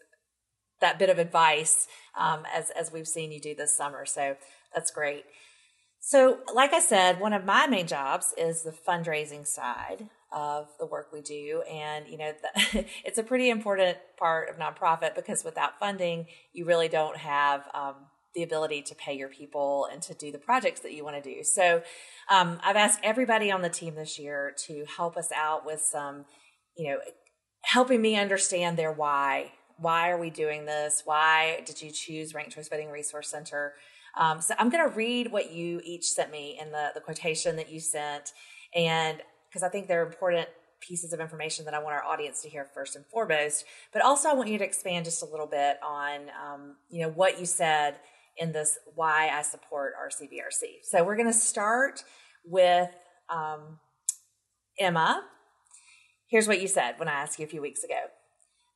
that 0.81 0.99
bit 0.99 1.11
of 1.11 1.19
advice 1.19 1.89
um, 2.19 2.45
as, 2.55 2.71
as 2.71 2.93
we've 2.93 3.09
seen 3.09 3.33
you 3.33 3.41
do 3.41 3.55
this 3.55 3.77
summer. 3.77 4.07
So 4.07 4.37
that's 4.75 4.91
great. 4.91 5.25
So, 6.05 6.39
like 6.53 6.73
I 6.73 6.81
said, 6.81 7.21
one 7.21 7.33
of 7.33 7.45
my 7.45 7.69
main 7.69 7.87
jobs 7.87 8.35
is 8.37 8.63
the 8.63 8.73
fundraising 8.73 9.47
side 9.47 10.09
of 10.33 10.69
the 10.79 10.87
work 10.87 11.09
we 11.13 11.21
do. 11.21 11.63
And, 11.71 12.07
you 12.09 12.19
know, 12.19 12.33
the, 12.43 12.87
it's 13.05 13.19
a 13.19 13.23
pretty 13.23 13.51
important 13.51 13.99
part 14.19 14.49
of 14.49 14.57
nonprofit 14.57 15.15
because 15.15 15.45
without 15.45 15.79
funding, 15.79 16.27
you 16.53 16.65
really 16.65 16.89
don't 16.89 17.17
have 17.17 17.69
um, 17.75 17.95
the 18.35 18.43
ability 18.43 18.83
to 18.83 18.95
pay 18.95 19.15
your 19.15 19.29
people 19.29 19.89
and 19.93 20.03
to 20.03 20.15
do 20.15 20.33
the 20.33 20.39
projects 20.39 20.81
that 20.81 20.93
you 20.93 21.05
want 21.05 21.23
to 21.23 21.35
do. 21.35 21.45
So 21.45 21.83
um, 22.31 22.59
I've 22.65 22.77
asked 22.77 23.01
everybody 23.03 23.51
on 23.51 23.63
the 23.63 23.69
team 23.69 23.95
this 23.95 24.19
year 24.19 24.55
to 24.67 24.85
help 24.97 25.17
us 25.17 25.31
out 25.35 25.67
with 25.67 25.81
some, 25.81 26.25
you 26.77 26.91
know, 26.91 26.99
helping 27.63 28.01
me 28.01 28.17
understand 28.17 28.77
their 28.77 28.93
why. 28.93 29.53
Why 29.79 30.11
are 30.11 30.19
we 30.19 30.31
doing 30.31 30.65
this? 30.65 31.03
Why 31.05 31.63
did 31.67 31.83
you 31.83 31.91
choose 31.91 32.35
Ranked 32.35 32.53
Choice 32.53 32.69
Voting 32.69 32.91
Resource 32.91 33.29
Center? 33.29 33.75
Um, 34.17 34.41
so 34.41 34.55
I'm 34.59 34.69
going 34.69 34.89
to 34.89 34.95
read 34.95 35.33
what 35.33 35.53
you 35.53 35.81
each 35.85 36.05
sent 36.05 36.31
me 36.31 36.59
in 36.61 36.71
the, 36.71 36.91
the 36.95 37.01
quotation 37.01 37.57
that 37.57 37.71
you 37.71 37.81
sent. 37.81 38.33
And 38.75 39.23
because 39.53 39.63
I 39.63 39.69
think 39.69 39.87
they're 39.87 40.07
important 40.07 40.49
pieces 40.81 41.13
of 41.13 41.21
information 41.21 41.67
that 41.67 41.75
I 41.75 41.79
want 41.79 41.95
our 41.95 42.05
audience 42.05 42.41
to 42.43 42.49
hear 42.49 42.67
first 42.75 42.97
and 42.97 43.05
foremost. 43.07 43.65
But 43.93 44.03
also, 44.03 44.31
I 44.31 44.35
want 44.35 44.49
you 44.49 44.59
to 44.59 44.65
expand 44.65 45.05
just 45.05 45.23
a 45.23 45.27
little 45.27 45.47
bit 45.47 45.77
on, 45.87 46.31
um, 46.31 46.77
you 46.91 47.03
know, 47.03 47.11
what 47.11 47.39
you 47.39 47.45
said 47.47 47.97
in 48.39 48.53
this 48.53 48.79
why 48.95 49.29
I 49.29 49.43
support 49.43 49.93
RCVRC. 49.95 50.83
So 50.83 51.05
we're 51.05 51.17
going 51.17 51.31
to 51.31 51.35
start 51.35 52.03
with 52.45 52.89
um, 53.29 53.79
Emma. 54.79 55.23
Here's 56.29 56.49
what 56.49 56.63
you 56.63 56.67
said 56.67 56.95
when 56.97 57.09
I 57.09 57.13
asked 57.13 57.39
you 57.39 57.45
a 57.45 57.49
few 57.49 57.61
weeks 57.61 57.85
ago. 57.85 58.01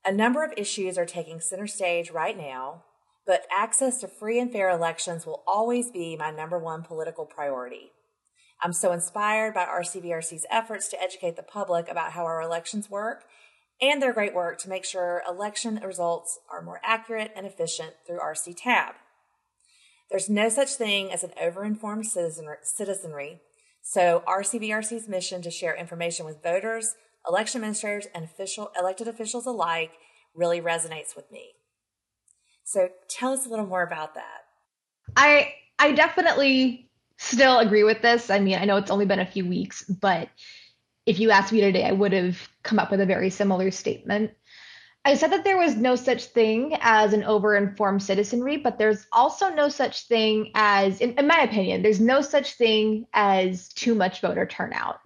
A 0.05 0.13
number 0.13 0.45
of 0.45 0.53
issues 0.57 0.99
are 0.99 1.07
taking 1.07 1.41
center 1.41 1.67
stage 1.67 2.11
right 2.11 2.37
now, 2.37 2.85
but 3.27 3.47
access 3.51 3.99
to 4.01 4.09
free 4.09 4.39
and 4.39 4.53
fair 4.53 4.69
elections 4.69 5.25
will 5.25 5.43
always 5.47 5.91
be 5.91 6.17
my 6.17 6.31
number 6.31 6.59
one 6.59 6.83
political 6.83 7.25
priority. 7.25 7.91
I'm 8.63 8.73
so 8.73 8.93
inspired 8.93 9.55
by 9.55 9.65
RCVRC's 9.65 10.47
efforts 10.51 10.89
to 10.89 11.03
educate 11.03 11.37
the 11.37 11.43
public 11.43 11.89
about 11.91 12.13
how 12.13 12.25
our 12.25 12.41
elections 12.41 12.91
work 12.91 13.25
and 13.81 14.01
their 14.01 14.13
great 14.13 14.35
work 14.35 14.59
to 14.59 14.69
make 14.69 14.85
sure 14.85 15.23
election 15.29 15.79
results 15.85 16.39
are 16.51 16.63
more 16.63 16.81
accurate 16.83 17.33
and 17.37 17.47
efficient 17.47 17.95
through 18.07 18.19
RC 18.19 18.55
Tab. 18.57 18.95
There's 20.11 20.31
no 20.31 20.49
such 20.49 20.75
thing 20.75 21.13
as 21.13 21.25
an 21.25 21.33
overinformed 21.41 22.07
citizenry, 22.63 23.41
so 23.83 24.23
RCVRC's 24.27 25.09
mission 25.09 25.43
to 25.43 25.51
share 25.51 25.75
information 25.77 26.25
with 26.25 26.43
voters, 26.43 26.95
election 27.29 27.59
administrators, 27.59 28.07
and 28.15 28.25
official 28.25 28.71
elected 28.79 29.09
officials 29.09 29.47
alike 29.47 29.93
really 30.35 30.61
resonates 30.61 31.15
with 31.15 31.31
me. 31.31 31.51
So 32.65 32.89
tell 33.09 33.33
us 33.33 33.47
a 33.47 33.49
little 33.49 33.67
more 33.67 33.83
about 33.83 34.15
that. 34.15 34.45
I 35.17 35.55
I 35.79 35.93
definitely 35.93 36.86
still 37.19 37.59
agree 37.59 37.85
with 37.85 38.03
this. 38.03 38.31
I 38.31 38.39
mean, 38.39 38.59
I 38.59 38.65
know 38.65 38.77
it's 38.77 38.91
only 38.91 39.07
been 39.07 39.21
a 39.21 39.27
few 39.27 39.47
weeks, 39.47 39.85
but 39.85 40.29
if 41.07 41.19
you 41.19 41.31
asked 41.31 41.53
me 41.53 41.61
today, 41.61 41.85
I 41.85 41.93
would 41.93 42.13
have 42.13 42.49
come 42.63 42.79
up 42.79 42.91
with 42.91 43.01
a 43.01 43.07
very 43.07 43.31
similar 43.31 43.71
statement. 43.71 44.33
I 45.05 45.15
said 45.15 45.31
that 45.31 45.45
there 45.45 45.57
was 45.57 45.77
no 45.77 45.95
such 45.95 46.25
thing 46.25 46.77
as 46.81 47.13
an 47.13 47.23
over-informed 47.23 48.03
citizenry, 48.03 48.57
but 48.57 48.77
there's 48.77 49.07
also 49.13 49.51
no 49.51 49.69
such 49.69 50.09
thing 50.09 50.51
as, 50.57 51.01
in, 51.01 51.13
in 51.13 51.29
my 51.29 51.43
opinion, 51.43 51.83
there's 51.83 52.01
no 52.01 52.23
such 52.23 52.55
thing 52.55 53.07
as 53.13 53.69
too 53.69 53.95
much 53.95 54.21
voter 54.21 54.47
turnout. 54.47 54.99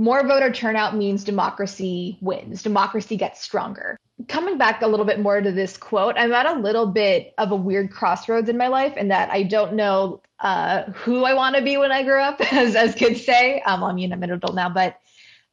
More 0.00 0.26
voter 0.26 0.50
turnout 0.50 0.96
means 0.96 1.24
democracy 1.24 2.16
wins, 2.22 2.62
democracy 2.62 3.18
gets 3.18 3.42
stronger. 3.42 3.98
Coming 4.28 4.56
back 4.56 4.80
a 4.80 4.86
little 4.86 5.04
bit 5.04 5.20
more 5.20 5.42
to 5.42 5.52
this 5.52 5.76
quote, 5.76 6.14
I'm 6.16 6.32
at 6.32 6.46
a 6.46 6.58
little 6.58 6.86
bit 6.86 7.34
of 7.36 7.52
a 7.52 7.56
weird 7.56 7.90
crossroads 7.90 8.48
in 8.48 8.56
my 8.56 8.68
life, 8.68 8.96
in 8.96 9.08
that 9.08 9.28
I 9.28 9.42
don't 9.42 9.74
know 9.74 10.22
uh, 10.38 10.84
who 10.84 11.24
I 11.24 11.34
want 11.34 11.56
to 11.56 11.62
be 11.62 11.76
when 11.76 11.92
I 11.92 12.02
grow 12.02 12.22
up, 12.22 12.40
as, 12.50 12.76
as 12.76 12.94
kids 12.94 13.26
say. 13.26 13.60
Um, 13.60 13.84
I 13.84 13.92
mean, 13.92 14.10
I'm 14.10 14.22
an 14.22 14.30
adult 14.30 14.54
now, 14.54 14.70
but 14.70 14.98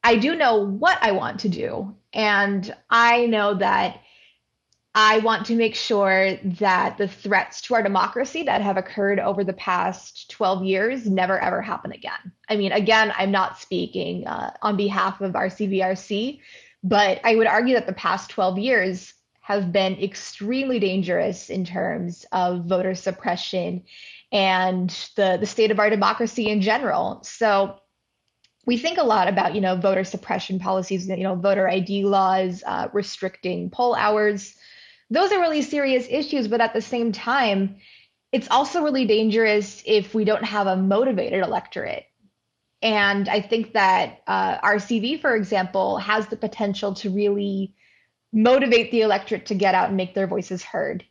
I 0.01 0.15
do 0.15 0.33
know 0.33 0.63
what 0.63 0.97
I 1.01 1.11
want 1.11 1.41
to 1.41 1.49
do. 1.49 1.93
And 2.13 2.73
I 2.89 3.25
know 3.25 3.55
that 3.55 3.99
I 4.95 5.17
want 5.19 5.47
to 5.47 5.55
make 5.55 5.75
sure 5.75 6.37
that 6.37 6.97
the 6.97 7.09
threats 7.09 7.59
to 7.63 7.75
our 7.75 7.83
democracy 7.83 8.43
that 8.43 8.61
have 8.61 8.77
occurred 8.77 9.19
over 9.19 9.43
the 9.43 9.51
past 9.51 10.31
12 10.31 10.63
years 10.63 11.05
never 11.05 11.37
ever 11.37 11.61
happen 11.61 11.91
again. 11.91 12.31
I 12.49 12.55
mean, 12.55 12.71
again, 12.71 13.13
I'm 13.17 13.31
not 13.31 13.59
speaking 13.59 14.25
uh, 14.25 14.51
on 14.61 14.77
behalf 14.77 15.21
of 15.21 15.33
RCVRC, 15.33 16.39
but 16.83 17.19
I 17.23 17.35
would 17.35 17.47
argue 17.47 17.73
that 17.75 17.87
the 17.87 17.93
past 17.93 18.29
12 18.29 18.59
years 18.59 19.13
have 19.41 19.71
been 19.71 19.93
extremely 20.01 20.79
dangerous 20.79 21.49
in 21.49 21.65
terms 21.65 22.25
of 22.31 22.65
voter 22.65 22.95
suppression 22.95 23.83
and 24.31 24.89
the, 25.15 25.37
the 25.39 25.45
state 25.45 25.71
of 25.71 25.79
our 25.79 25.89
democracy 25.89 26.49
in 26.49 26.61
general. 26.61 27.23
So 27.23 27.79
we 28.65 28.77
think 28.77 28.97
a 28.97 29.03
lot 29.03 29.29
about, 29.29 29.55
you 29.55 29.61
know, 29.61 29.77
voter 29.77 30.03
suppression 30.03 30.59
policies, 30.59 31.07
you 31.07 31.23
know, 31.23 31.35
voter 31.35 31.69
ID 31.69 32.03
laws, 32.03 32.63
uh, 32.65 32.89
restricting 32.91 33.69
poll 33.69 33.95
hours 33.95 34.55
those 35.09 35.31
are 35.31 35.39
really 35.39 35.61
serious 35.61 36.05
issues. 36.09 36.47
But 36.47 36.61
at 36.61 36.73
the 36.73 36.81
same 36.81 37.11
time, 37.11 37.77
it's 38.31 38.47
also 38.49 38.83
really 38.83 39.05
dangerous 39.05 39.81
if 39.85 40.13
we 40.13 40.25
don't 40.25 40.43
have 40.43 40.67
a 40.67 40.75
motivated 40.75 41.43
electorate. 41.43 42.05
And 42.81 43.27
I 43.27 43.41
think 43.41 43.73
that 43.73 44.21
uh, 44.27 44.59
RCV, 44.59 45.19
for 45.21 45.35
example, 45.35 45.97
has 45.97 46.27
the 46.27 46.37
potential 46.37 46.93
to 46.95 47.09
really 47.09 47.73
motivate 48.31 48.91
the 48.91 49.01
electorate 49.01 49.47
to 49.47 49.55
get 49.55 49.73
out 49.73 49.87
and 49.87 49.97
make 49.97 50.13
their 50.13 50.27
voices 50.27 50.63
heard. 50.63 51.03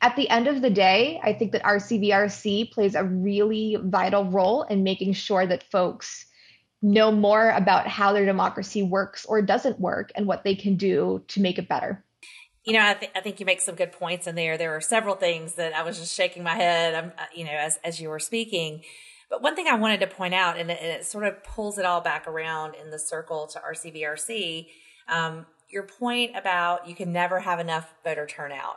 At 0.00 0.16
the 0.16 0.28
end 0.28 0.48
of 0.48 0.62
the 0.62 0.70
day, 0.70 1.20
I 1.22 1.32
think 1.32 1.52
that 1.52 1.62
RCVRC 1.62 2.72
plays 2.72 2.94
a 2.94 3.04
really 3.04 3.76
vital 3.80 4.24
role 4.24 4.62
in 4.62 4.82
making 4.82 5.12
sure 5.14 5.46
that 5.46 5.62
folks 5.70 6.26
know 6.82 7.10
more 7.10 7.50
about 7.50 7.86
how 7.86 8.12
their 8.12 8.26
democracy 8.26 8.82
works 8.82 9.24
or 9.24 9.40
doesn't 9.40 9.80
work 9.80 10.12
and 10.14 10.26
what 10.26 10.44
they 10.44 10.54
can 10.54 10.76
do 10.76 11.22
to 11.28 11.40
make 11.40 11.58
it 11.58 11.68
better. 11.68 12.04
You 12.64 12.74
know, 12.74 12.86
I, 12.86 12.94
th- 12.94 13.12
I 13.14 13.20
think 13.20 13.40
you 13.40 13.46
make 13.46 13.60
some 13.60 13.74
good 13.74 13.92
points 13.92 14.26
in 14.26 14.34
there. 14.34 14.56
There 14.56 14.74
are 14.74 14.80
several 14.80 15.14
things 15.14 15.54
that 15.54 15.74
I 15.74 15.82
was 15.82 15.98
just 15.98 16.14
shaking 16.14 16.42
my 16.42 16.54
head, 16.54 16.94
um, 16.94 17.12
uh, 17.18 17.24
you 17.34 17.44
know, 17.44 17.52
as, 17.52 17.78
as 17.84 18.00
you 18.00 18.08
were 18.08 18.18
speaking. 18.18 18.82
But 19.34 19.42
one 19.42 19.56
thing 19.56 19.66
I 19.66 19.74
wanted 19.74 19.98
to 19.98 20.06
point 20.06 20.32
out, 20.32 20.60
and 20.60 20.70
it, 20.70 20.78
and 20.80 20.92
it 20.92 21.04
sort 21.04 21.24
of 21.24 21.42
pulls 21.42 21.76
it 21.76 21.84
all 21.84 22.00
back 22.00 22.28
around 22.28 22.76
in 22.76 22.92
the 22.92 23.00
circle 23.00 23.48
to 23.48 23.58
RCVRC, 23.58 24.68
um, 25.08 25.46
your 25.68 25.82
point 25.82 26.36
about 26.36 26.88
you 26.88 26.94
can 26.94 27.12
never 27.12 27.40
have 27.40 27.58
enough 27.58 27.94
voter 28.04 28.28
turnout. 28.28 28.76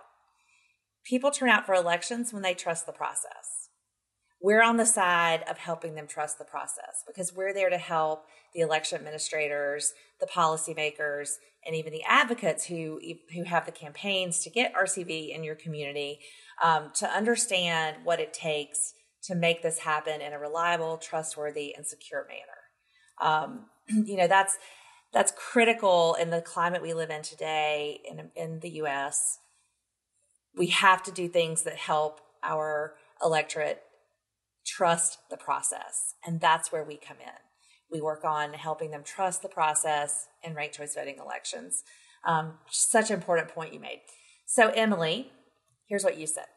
People 1.05 1.29
turn 1.29 1.49
out 1.49 1.67
for 1.67 1.75
elections 1.75 2.33
when 2.33 2.41
they 2.41 2.55
trust 2.55 2.87
the 2.87 2.91
process. 2.91 3.69
We're 4.41 4.63
on 4.63 4.77
the 4.77 4.85
side 4.87 5.43
of 5.47 5.59
helping 5.59 5.93
them 5.93 6.07
trust 6.07 6.39
the 6.39 6.45
process 6.45 7.03
because 7.05 7.35
we're 7.35 7.53
there 7.53 7.69
to 7.69 7.77
help 7.77 8.25
the 8.55 8.61
election 8.61 8.97
administrators, 8.97 9.93
the 10.19 10.25
policymakers, 10.25 11.33
and 11.67 11.75
even 11.75 11.93
the 11.93 12.03
advocates 12.09 12.65
who 12.65 12.99
who 13.31 13.43
have 13.43 13.67
the 13.67 13.71
campaigns 13.71 14.39
to 14.39 14.49
get 14.49 14.73
RCV 14.73 15.35
in 15.35 15.43
your 15.43 15.53
community 15.53 16.17
um, 16.63 16.89
to 16.95 17.07
understand 17.07 17.97
what 18.03 18.19
it 18.19 18.33
takes 18.33 18.95
to 19.27 19.35
make 19.35 19.61
this 19.61 19.79
happen 19.79 20.21
in 20.21 20.33
a 20.33 20.39
reliable, 20.39 20.97
trustworthy, 20.97 21.75
and 21.75 21.85
secure 21.85 22.25
manner. 22.27 22.57
Um, 23.21 23.65
you 24.05 24.17
know 24.17 24.27
that's 24.27 24.57
that's 25.13 25.31
critical 25.35 26.15
in 26.19 26.29
the 26.29 26.41
climate 26.41 26.81
we 26.81 26.93
live 26.93 27.09
in 27.09 27.21
today 27.21 28.01
in 28.09 28.31
in 28.35 28.59
the 28.59 28.69
U.S. 28.81 29.39
We 30.55 30.67
have 30.67 31.03
to 31.03 31.11
do 31.11 31.27
things 31.27 31.63
that 31.63 31.75
help 31.75 32.21
our 32.43 32.95
electorate 33.23 33.83
trust 34.65 35.19
the 35.29 35.37
process, 35.37 36.15
and 36.25 36.39
that's 36.39 36.71
where 36.71 36.83
we 36.83 36.97
come 36.97 37.17
in. 37.19 37.33
We 37.91 38.01
work 38.01 38.25
on 38.25 38.53
helping 38.53 38.91
them 38.91 39.03
trust 39.03 39.41
the 39.41 39.49
process 39.49 40.27
in 40.43 40.55
ranked 40.55 40.75
choice 40.75 40.95
voting 40.95 41.17
elections. 41.23 41.83
Um, 42.25 42.55
such 42.69 43.09
an 43.09 43.15
important 43.15 43.47
point 43.49 43.73
you 43.73 43.79
made. 43.79 44.01
So, 44.45 44.69
Emily, 44.69 45.31
here's 45.87 46.03
what 46.03 46.17
you 46.17 46.27
said. 46.27 46.47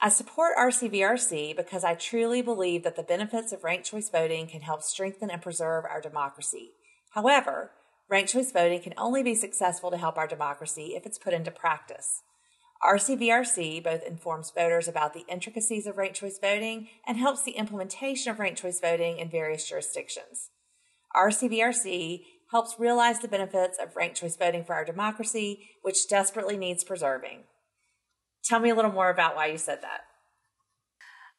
I 0.00 0.10
support 0.10 0.56
RCVRC 0.56 1.56
because 1.56 1.82
I 1.82 1.94
truly 1.94 2.40
believe 2.40 2.84
that 2.84 2.94
the 2.94 3.02
benefits 3.02 3.52
of 3.52 3.64
ranked 3.64 3.86
choice 3.86 4.08
voting 4.08 4.46
can 4.46 4.60
help 4.60 4.82
strengthen 4.82 5.28
and 5.28 5.42
preserve 5.42 5.84
our 5.84 6.00
democracy. 6.00 6.70
However, 7.14 7.72
ranked 8.08 8.32
choice 8.32 8.52
voting 8.52 8.80
can 8.80 8.94
only 8.96 9.24
be 9.24 9.34
successful 9.34 9.90
to 9.90 9.96
help 9.96 10.16
our 10.16 10.28
democracy 10.28 10.94
if 10.94 11.04
it's 11.04 11.18
put 11.18 11.34
into 11.34 11.50
practice. 11.50 12.22
RCVRC 12.84 13.82
both 13.82 14.04
informs 14.04 14.52
voters 14.54 14.86
about 14.86 15.14
the 15.14 15.24
intricacies 15.28 15.84
of 15.84 15.96
ranked 15.96 16.20
choice 16.20 16.38
voting 16.40 16.86
and 17.04 17.18
helps 17.18 17.42
the 17.42 17.56
implementation 17.56 18.30
of 18.30 18.38
ranked 18.38 18.62
choice 18.62 18.78
voting 18.78 19.18
in 19.18 19.28
various 19.28 19.68
jurisdictions. 19.68 20.50
RCVRC 21.16 22.20
helps 22.52 22.78
realize 22.78 23.18
the 23.18 23.26
benefits 23.26 23.78
of 23.82 23.96
ranked 23.96 24.16
choice 24.16 24.36
voting 24.36 24.62
for 24.62 24.74
our 24.74 24.84
democracy, 24.84 25.70
which 25.82 26.08
desperately 26.08 26.56
needs 26.56 26.84
preserving. 26.84 27.42
Tell 28.48 28.60
me 28.60 28.70
a 28.70 28.74
little 28.74 28.92
more 28.92 29.10
about 29.10 29.36
why 29.36 29.46
you 29.46 29.58
said 29.58 29.82
that. 29.82 30.00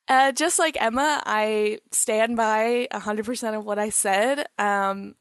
Uh, 0.08 0.32
just 0.32 0.60
like 0.60 0.80
Emma, 0.82 1.22
I 1.26 1.80
stand 1.92 2.36
by 2.36 2.88
100% 2.92 3.58
of 3.58 3.66
what 3.66 3.80
I 3.80 3.90
said. 3.90 4.48
Um, 4.58 5.16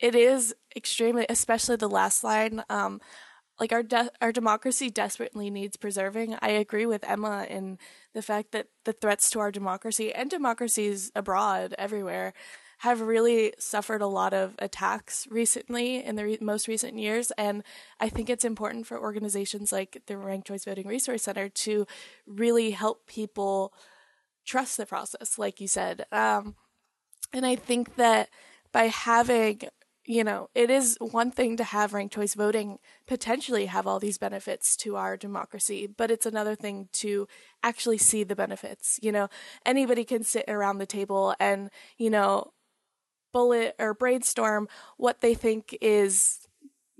it 0.00 0.14
is 0.14 0.54
extremely, 0.76 1.26
especially 1.28 1.76
the 1.76 1.88
last 1.88 2.24
line. 2.24 2.62
Um, 2.68 3.00
like 3.60 3.72
our 3.72 3.82
de- 3.82 4.10
our 4.20 4.32
democracy 4.32 4.90
desperately 4.90 5.50
needs 5.50 5.76
preserving. 5.76 6.36
I 6.42 6.50
agree 6.50 6.86
with 6.86 7.08
Emma 7.08 7.46
in 7.48 7.78
the 8.14 8.22
fact 8.22 8.52
that 8.52 8.68
the 8.84 8.92
threats 8.92 9.30
to 9.30 9.40
our 9.40 9.52
democracy 9.52 10.12
and 10.12 10.28
democracies 10.30 11.12
abroad 11.14 11.74
everywhere 11.78 12.32
have 12.82 13.00
really 13.00 13.54
suffered 13.60 14.02
a 14.02 14.08
lot 14.08 14.34
of 14.34 14.56
attacks 14.58 15.28
recently 15.30 16.02
in 16.02 16.16
the 16.16 16.24
re- 16.24 16.38
most 16.40 16.66
recent 16.66 16.98
years. 16.98 17.30
And 17.38 17.62
I 18.00 18.08
think 18.08 18.28
it's 18.28 18.44
important 18.44 18.88
for 18.88 18.98
organizations 18.98 19.70
like 19.70 20.02
the 20.06 20.16
Ranked 20.16 20.48
Choice 20.48 20.64
Voting 20.64 20.88
Resource 20.88 21.22
Center 21.22 21.48
to 21.48 21.86
really 22.26 22.72
help 22.72 23.06
people 23.06 23.72
trust 24.44 24.76
the 24.76 24.84
process, 24.84 25.38
like 25.38 25.60
you 25.60 25.68
said. 25.68 26.06
Um, 26.10 26.56
and 27.32 27.46
I 27.46 27.54
think 27.54 27.94
that 27.94 28.30
by 28.72 28.88
having 28.88 29.60
you 30.04 30.24
know, 30.24 30.50
it 30.52 30.68
is 30.68 30.96
one 30.98 31.30
thing 31.30 31.56
to 31.56 31.62
have 31.62 31.92
ranked 31.92 32.16
choice 32.16 32.34
voting 32.34 32.80
potentially 33.06 33.66
have 33.66 33.86
all 33.86 34.00
these 34.00 34.18
benefits 34.18 34.76
to 34.78 34.96
our 34.96 35.16
democracy, 35.16 35.86
but 35.86 36.10
it's 36.10 36.26
another 36.26 36.56
thing 36.56 36.88
to 36.94 37.28
actually 37.62 37.98
see 37.98 38.24
the 38.24 38.34
benefits. 38.34 38.98
You 39.00 39.12
know, 39.12 39.28
anybody 39.64 40.02
can 40.02 40.24
sit 40.24 40.46
around 40.48 40.78
the 40.78 40.86
table 40.86 41.36
and, 41.38 41.70
you 41.98 42.10
know, 42.10 42.50
bullet 43.32 43.74
or 43.78 43.94
brainstorm 43.94 44.68
what 44.96 45.20
they 45.20 45.34
think 45.34 45.76
is 45.80 46.42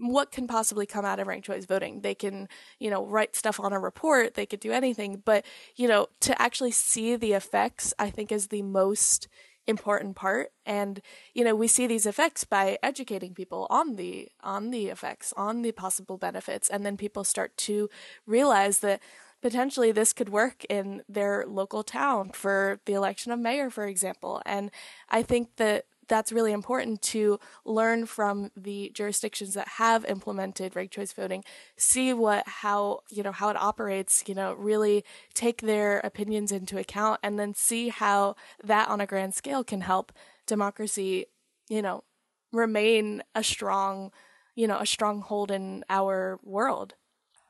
what 0.03 0.33
can 0.33 0.49
possibly 0.49 0.85
come 0.85 1.05
out 1.05 1.21
of 1.21 1.29
ranked 1.29 1.47
choice 1.47 1.65
voting. 1.65 2.01
They 2.01 2.15
can 2.15 2.49
you 2.79 2.91
know 2.91 3.07
write 3.07 3.37
stuff 3.37 3.61
on 3.61 3.73
a 3.73 3.79
report. 3.79 4.35
They 4.35 4.47
could 4.47 4.61
do 4.61 4.73
anything. 4.73 5.23
But 5.25 5.45
you 5.77 5.89
know 5.89 6.09
to 6.21 6.41
actually 6.41 6.73
see 6.73 7.17
the 7.17 7.33
effects 7.33 7.95
i 7.99 8.11
think 8.11 8.33
is 8.33 8.49
the 8.49 8.63
most 8.63 9.29
important 9.67 10.17
part. 10.17 10.53
And 10.67 11.01
you 11.35 11.45
know 11.45 11.55
we 11.55 11.69
see 11.69 11.87
these 11.87 12.07
effects 12.07 12.45
by 12.45 12.79
educating 12.83 13.35
people 13.35 13.67
on 13.71 13.97
the 13.97 14.29
on 14.43 14.71
the 14.71 14.89
effects 14.89 15.33
on 15.37 15.63
the 15.63 15.73
possible 15.73 16.19
benefits. 16.19 16.69
And 16.69 16.85
then 16.85 16.97
people 16.97 17.25
start 17.25 17.57
to 17.59 17.89
realize 18.27 18.81
that 18.81 19.01
potentially 19.41 19.93
this 19.93 20.13
could 20.13 20.29
work 20.29 20.65
in 20.69 21.03
their 21.09 21.45
local 21.47 21.83
town 21.83 22.31
for 22.31 22.81
the 22.87 22.93
election 22.95 23.31
of 23.33 23.39
mayor 23.39 23.71
for 23.71 23.87
example. 23.87 24.43
And 24.45 24.71
i 25.09 25.23
think 25.23 25.57
that 25.57 25.85
that's 26.09 26.33
really 26.33 26.53
important 26.53 27.01
to 27.03 27.39
learn 27.65 28.07
from 28.07 28.51
the 28.57 28.91
jurisdictions 28.95 29.55
that 29.55 29.69
have 29.69 30.05
implemented 30.05 30.75
ranked 30.75 30.95
choice 30.95 31.13
voting, 31.13 31.45
see 31.77 32.13
what 32.13 32.47
how 32.47 33.01
you 33.11 33.23
know 33.23 33.33
how 33.33 33.49
it 33.49 33.57
operates, 33.57 34.25
you 34.27 34.35
know, 34.35 34.53
really 34.55 35.05
take 35.35 35.63
their 35.63 36.01
opinions 36.01 36.53
into 36.53 36.79
account, 36.79 37.21
and 37.23 37.39
then 37.39 37.55
see 37.55 37.89
how 37.89 38.37
that 38.63 38.89
on 38.89 39.01
a 39.01 39.07
grand 39.07 39.35
scale 39.35 39.65
can 39.65 39.81
help 39.83 40.13
democracy, 40.47 41.27
you 41.69 41.83
know, 41.83 42.05
remain 42.53 43.23
a 43.35 43.43
strong, 43.43 44.11
you 44.55 44.67
know, 44.67 44.79
a 44.79 44.87
stronghold 44.87 45.51
in 45.51 45.85
our 45.89 46.39
world. 46.43 46.95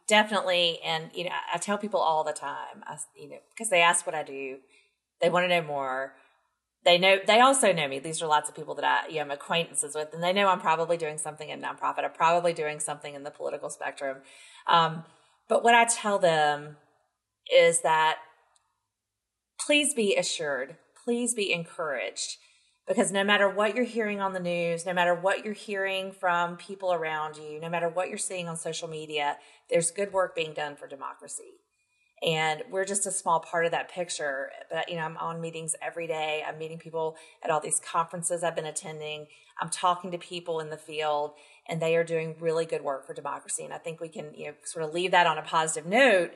Definitely, 0.06 0.78
and 0.84 1.10
you 1.14 1.24
know, 1.24 1.30
I 1.52 1.58
tell 1.58 1.78
people 1.78 2.00
all 2.00 2.24
the 2.24 2.32
time, 2.32 2.84
I, 2.84 2.98
you 3.16 3.30
know, 3.30 3.38
because 3.50 3.70
they 3.70 3.80
ask 3.80 4.04
what 4.04 4.14
I 4.14 4.22
do, 4.22 4.58
they 5.20 5.30
want 5.30 5.44
to 5.44 5.48
know 5.48 5.66
more 5.66 6.14
they 6.84 6.98
know 6.98 7.18
they 7.26 7.40
also 7.40 7.72
know 7.72 7.86
me. 7.86 7.98
These 7.98 8.22
are 8.22 8.26
lots 8.26 8.48
of 8.48 8.56
people 8.56 8.74
that 8.76 8.84
I 8.84 9.08
you 9.08 9.16
know, 9.16 9.22
am 9.22 9.30
acquaintances 9.30 9.94
with, 9.94 10.12
and 10.12 10.22
they 10.22 10.32
know 10.32 10.48
I'm 10.48 10.60
probably 10.60 10.96
doing 10.96 11.18
something 11.18 11.48
in 11.48 11.60
nonprofit. 11.60 12.04
I'm 12.04 12.12
probably 12.12 12.52
doing 12.52 12.80
something 12.80 13.14
in 13.14 13.22
the 13.22 13.30
political 13.30 13.70
spectrum. 13.70 14.18
Um, 14.66 15.04
but 15.48 15.62
what 15.62 15.74
I 15.74 15.84
tell 15.84 16.18
them 16.18 16.76
is 17.52 17.82
that 17.82 18.16
please 19.60 19.94
be 19.94 20.16
assured, 20.16 20.76
please 21.04 21.34
be 21.34 21.52
encouraged, 21.52 22.38
because 22.88 23.12
no 23.12 23.22
matter 23.22 23.48
what 23.48 23.76
you're 23.76 23.84
hearing 23.84 24.20
on 24.20 24.32
the 24.32 24.40
news, 24.40 24.84
no 24.84 24.92
matter 24.92 25.14
what 25.14 25.44
you're 25.44 25.54
hearing 25.54 26.10
from 26.10 26.56
people 26.56 26.92
around 26.92 27.36
you, 27.36 27.60
no 27.60 27.68
matter 27.68 27.88
what 27.88 28.08
you're 28.08 28.18
seeing 28.18 28.48
on 28.48 28.56
social 28.56 28.88
media, 28.88 29.36
there's 29.70 29.92
good 29.92 30.12
work 30.12 30.34
being 30.34 30.52
done 30.52 30.74
for 30.74 30.88
democracy 30.88 31.61
and 32.24 32.62
we're 32.70 32.84
just 32.84 33.06
a 33.06 33.10
small 33.10 33.40
part 33.40 33.64
of 33.64 33.72
that 33.72 33.90
picture 33.90 34.50
but 34.70 34.88
you 34.88 34.96
know 34.96 35.02
i'm 35.02 35.16
on 35.16 35.40
meetings 35.40 35.74
every 35.82 36.06
day. 36.06 36.44
I'm 36.46 36.58
meeting 36.58 36.78
people 36.78 37.16
at 37.42 37.50
all 37.50 37.60
these 37.60 37.80
conferences 37.80 38.42
i've 38.42 38.56
been 38.56 38.66
attending. 38.66 39.26
I'm 39.60 39.68
talking 39.68 40.10
to 40.10 40.18
people 40.18 40.60
in 40.60 40.70
the 40.70 40.76
field 40.76 41.32
and 41.68 41.80
they 41.80 41.94
are 41.96 42.04
doing 42.04 42.34
really 42.40 42.64
good 42.64 42.82
work 42.82 43.06
for 43.06 43.14
democracy 43.14 43.64
and 43.64 43.72
i 43.74 43.78
think 43.78 44.00
we 44.00 44.08
can 44.08 44.32
you 44.34 44.48
know 44.48 44.54
sort 44.64 44.84
of 44.84 44.94
leave 44.94 45.10
that 45.10 45.26
on 45.26 45.38
a 45.38 45.42
positive 45.42 45.88
note 45.88 46.32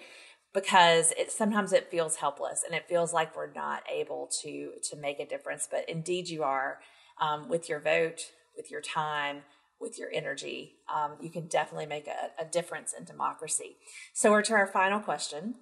because 0.56 1.12
it 1.18 1.30
sometimes 1.30 1.70
it 1.72 1.90
feels 1.90 2.16
helpless 2.16 2.64
and 2.64 2.74
it 2.74 2.88
feels 2.88 3.12
like 3.12 3.36
we're 3.36 3.52
not 3.52 3.82
able 3.92 4.28
to 4.42 4.72
to 4.82 4.96
make 4.96 5.20
a 5.20 5.26
difference. 5.26 5.68
But 5.70 5.88
indeed 5.88 6.28
you 6.28 6.42
are. 6.42 6.80
Um, 7.18 7.48
with 7.48 7.70
your 7.70 7.80
vote 7.80 8.20
with 8.54 8.70
your 8.70 8.82
time 8.82 9.40
with 9.80 9.98
your 9.98 10.10
energy 10.12 10.74
um, 10.94 11.12
you 11.18 11.30
can 11.30 11.46
definitely 11.46 11.86
make 11.86 12.06
a, 12.06 12.42
a 12.42 12.44
difference 12.44 12.92
in 12.92 13.04
democracy. 13.04 13.78
So 14.12 14.32
we're 14.32 14.42
to 14.42 14.52
our 14.52 14.66
final 14.66 15.00
question 15.00 15.54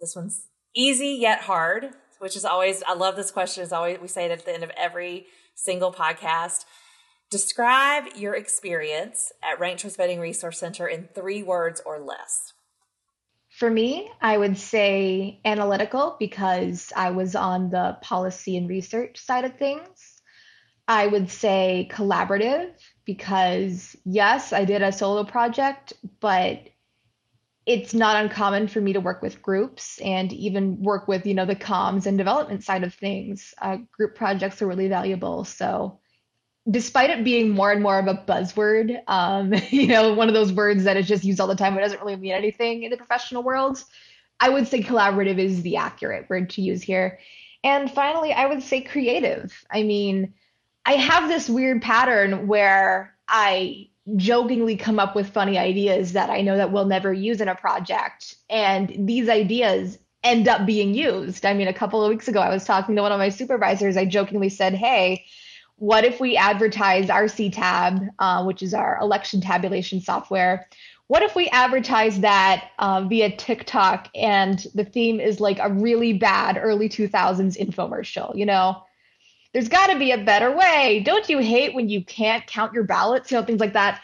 this 0.00 0.14
one's 0.16 0.46
easy 0.74 1.08
yet 1.08 1.40
hard, 1.42 1.90
which 2.18 2.36
is 2.36 2.44
always, 2.44 2.82
I 2.86 2.94
love 2.94 3.16
this 3.16 3.30
question. 3.30 3.62
Is 3.62 3.72
always, 3.72 3.98
we 4.00 4.08
say 4.08 4.26
it 4.26 4.30
at 4.30 4.44
the 4.44 4.54
end 4.54 4.64
of 4.64 4.70
every 4.76 5.26
single 5.54 5.92
podcast. 5.92 6.64
Describe 7.30 8.04
your 8.16 8.34
experience 8.34 9.32
at 9.42 9.60
Ranked 9.60 9.82
Choice 9.82 9.96
Voting 9.96 10.20
Resource 10.20 10.58
Center 10.58 10.86
in 10.86 11.08
three 11.14 11.42
words 11.42 11.82
or 11.84 11.98
less. 11.98 12.54
For 13.50 13.70
me, 13.70 14.10
I 14.20 14.38
would 14.38 14.56
say 14.56 15.40
analytical 15.44 16.16
because 16.18 16.92
I 16.94 17.10
was 17.10 17.34
on 17.34 17.70
the 17.70 17.98
policy 18.02 18.56
and 18.56 18.68
research 18.68 19.18
side 19.18 19.44
of 19.44 19.56
things. 19.56 20.22
I 20.86 21.06
would 21.06 21.28
say 21.28 21.88
collaborative 21.90 22.70
because 23.04 23.96
yes, 24.04 24.52
I 24.52 24.64
did 24.64 24.80
a 24.80 24.92
solo 24.92 25.24
project, 25.24 25.92
but 26.20 26.68
it's 27.68 27.92
not 27.92 28.24
uncommon 28.24 28.66
for 28.66 28.80
me 28.80 28.94
to 28.94 29.00
work 29.00 29.20
with 29.20 29.42
groups 29.42 29.98
and 29.98 30.32
even 30.32 30.82
work 30.82 31.06
with 31.06 31.26
you 31.26 31.34
know 31.34 31.44
the 31.44 31.54
comms 31.54 32.06
and 32.06 32.16
development 32.16 32.64
side 32.64 32.82
of 32.82 32.94
things. 32.94 33.52
Uh, 33.60 33.76
group 33.92 34.14
projects 34.14 34.62
are 34.62 34.66
really 34.66 34.88
valuable. 34.88 35.44
So 35.44 36.00
despite 36.70 37.10
it 37.10 37.24
being 37.24 37.50
more 37.50 37.70
and 37.70 37.82
more 37.82 37.98
of 37.98 38.06
a 38.06 38.24
buzzword 38.26 38.98
um, 39.06 39.52
you 39.70 39.86
know 39.86 40.14
one 40.14 40.28
of 40.28 40.34
those 40.34 40.52
words 40.52 40.84
that 40.84 40.96
is 40.96 41.06
just 41.06 41.24
used 41.24 41.40
all 41.40 41.46
the 41.46 41.54
time 41.54 41.74
but 41.74 41.80
doesn't 41.80 42.00
really 42.00 42.16
mean 42.16 42.32
anything 42.32 42.82
in 42.82 42.90
the 42.90 42.96
professional 42.96 43.42
world 43.42 43.82
i 44.40 44.48
would 44.48 44.66
say 44.68 44.82
collaborative 44.82 45.38
is 45.38 45.62
the 45.62 45.76
accurate 45.76 46.28
word 46.28 46.50
to 46.50 46.62
use 46.62 46.82
here. 46.82 47.18
And 47.64 47.90
finally 47.90 48.32
i 48.32 48.46
would 48.46 48.62
say 48.62 48.80
creative. 48.80 49.52
I 49.70 49.82
mean 49.82 50.34
i 50.86 50.92
have 50.92 51.28
this 51.28 51.48
weird 51.50 51.82
pattern 51.82 52.46
where 52.48 53.14
i 53.28 53.88
jokingly 54.16 54.76
come 54.76 54.98
up 54.98 55.14
with 55.14 55.28
funny 55.28 55.58
ideas 55.58 56.12
that 56.12 56.30
I 56.30 56.40
know 56.40 56.56
that 56.56 56.72
we'll 56.72 56.86
never 56.86 57.12
use 57.12 57.40
in 57.40 57.48
a 57.48 57.54
project. 57.54 58.36
And 58.48 59.08
these 59.08 59.28
ideas 59.28 59.98
end 60.24 60.48
up 60.48 60.66
being 60.66 60.94
used. 60.94 61.44
I 61.44 61.54
mean, 61.54 61.68
a 61.68 61.72
couple 61.72 62.02
of 62.02 62.08
weeks 62.08 62.28
ago, 62.28 62.40
I 62.40 62.48
was 62.48 62.64
talking 62.64 62.96
to 62.96 63.02
one 63.02 63.12
of 63.12 63.18
my 63.18 63.28
supervisors. 63.28 63.96
I 63.96 64.04
jokingly 64.04 64.48
said, 64.48 64.74
Hey, 64.74 65.24
what 65.76 66.04
if 66.04 66.20
we 66.20 66.36
advertise 66.36 67.06
RCTab, 67.06 68.08
uh, 68.18 68.44
which 68.44 68.62
is 68.62 68.74
our 68.74 68.98
election 69.00 69.40
tabulation 69.40 70.00
software? 70.00 70.66
What 71.06 71.22
if 71.22 71.34
we 71.34 71.48
advertise 71.48 72.20
that 72.20 72.70
uh, 72.78 73.02
via 73.02 73.34
TikTok 73.34 74.10
and 74.14 74.66
the 74.74 74.84
theme 74.84 75.20
is 75.20 75.40
like 75.40 75.58
a 75.58 75.72
really 75.72 76.12
bad 76.12 76.58
early 76.60 76.88
2000s 76.88 77.56
infomercial? 77.56 78.36
You 78.36 78.44
know, 78.44 78.82
there's 79.52 79.68
got 79.68 79.88
to 79.88 79.98
be 79.98 80.12
a 80.12 80.18
better 80.18 80.54
way. 80.54 81.02
Don't 81.04 81.28
you 81.28 81.38
hate 81.38 81.74
when 81.74 81.88
you 81.88 82.04
can't 82.04 82.46
count 82.46 82.74
your 82.74 82.84
ballots? 82.84 83.30
You 83.30 83.38
know, 83.38 83.44
things 83.44 83.60
like 83.60 83.72
that. 83.72 84.02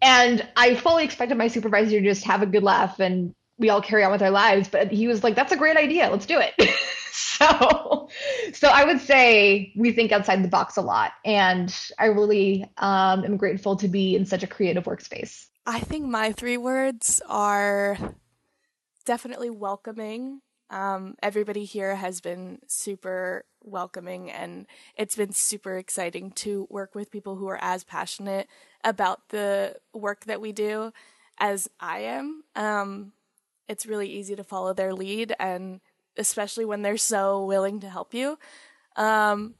And 0.00 0.46
I 0.56 0.74
fully 0.74 1.04
expected 1.04 1.36
my 1.38 1.48
supervisor 1.48 2.00
to 2.00 2.02
just 2.02 2.24
have 2.24 2.42
a 2.42 2.46
good 2.46 2.62
laugh 2.62 3.00
and 3.00 3.34
we 3.58 3.70
all 3.70 3.80
carry 3.80 4.02
on 4.04 4.12
with 4.12 4.22
our 4.22 4.30
lives. 4.30 4.68
But 4.68 4.90
he 4.90 5.06
was 5.08 5.22
like, 5.22 5.34
that's 5.34 5.52
a 5.52 5.56
great 5.56 5.76
idea. 5.76 6.10
Let's 6.10 6.26
do 6.26 6.40
it. 6.40 6.54
so, 7.12 8.08
so 8.52 8.68
I 8.68 8.84
would 8.84 9.00
say 9.00 9.72
we 9.76 9.92
think 9.92 10.12
outside 10.12 10.42
the 10.42 10.48
box 10.48 10.76
a 10.76 10.82
lot. 10.82 11.12
And 11.24 11.74
I 11.98 12.06
really 12.06 12.64
um, 12.78 13.24
am 13.24 13.36
grateful 13.36 13.76
to 13.76 13.88
be 13.88 14.16
in 14.16 14.26
such 14.26 14.42
a 14.42 14.46
creative 14.46 14.84
workspace. 14.84 15.46
I 15.66 15.80
think 15.80 16.06
my 16.06 16.32
three 16.32 16.58
words 16.58 17.22
are 17.28 17.96
definitely 19.04 19.50
welcoming. 19.50 20.40
Um, 20.74 21.14
everybody 21.22 21.64
here 21.64 21.94
has 21.94 22.20
been 22.20 22.58
super 22.66 23.44
welcoming 23.62 24.28
and 24.28 24.66
it's 24.96 25.14
been 25.14 25.30
super 25.30 25.78
exciting 25.78 26.32
to 26.32 26.66
work 26.68 26.96
with 26.96 27.12
people 27.12 27.36
who 27.36 27.46
are 27.46 27.60
as 27.62 27.84
passionate 27.84 28.48
about 28.82 29.28
the 29.28 29.76
work 29.92 30.24
that 30.24 30.40
we 30.40 30.50
do 30.50 30.92
as 31.38 31.70
I 31.78 32.00
am. 32.00 32.42
Um, 32.56 33.12
it's 33.68 33.86
really 33.86 34.10
easy 34.10 34.34
to 34.34 34.42
follow 34.42 34.74
their 34.74 34.92
lead 34.92 35.32
and 35.38 35.80
especially 36.16 36.64
when 36.64 36.82
they're 36.82 36.96
so 36.96 37.44
willing 37.44 37.78
to 37.78 37.88
help 37.88 38.12
you. 38.12 38.36
Um, 38.96 39.54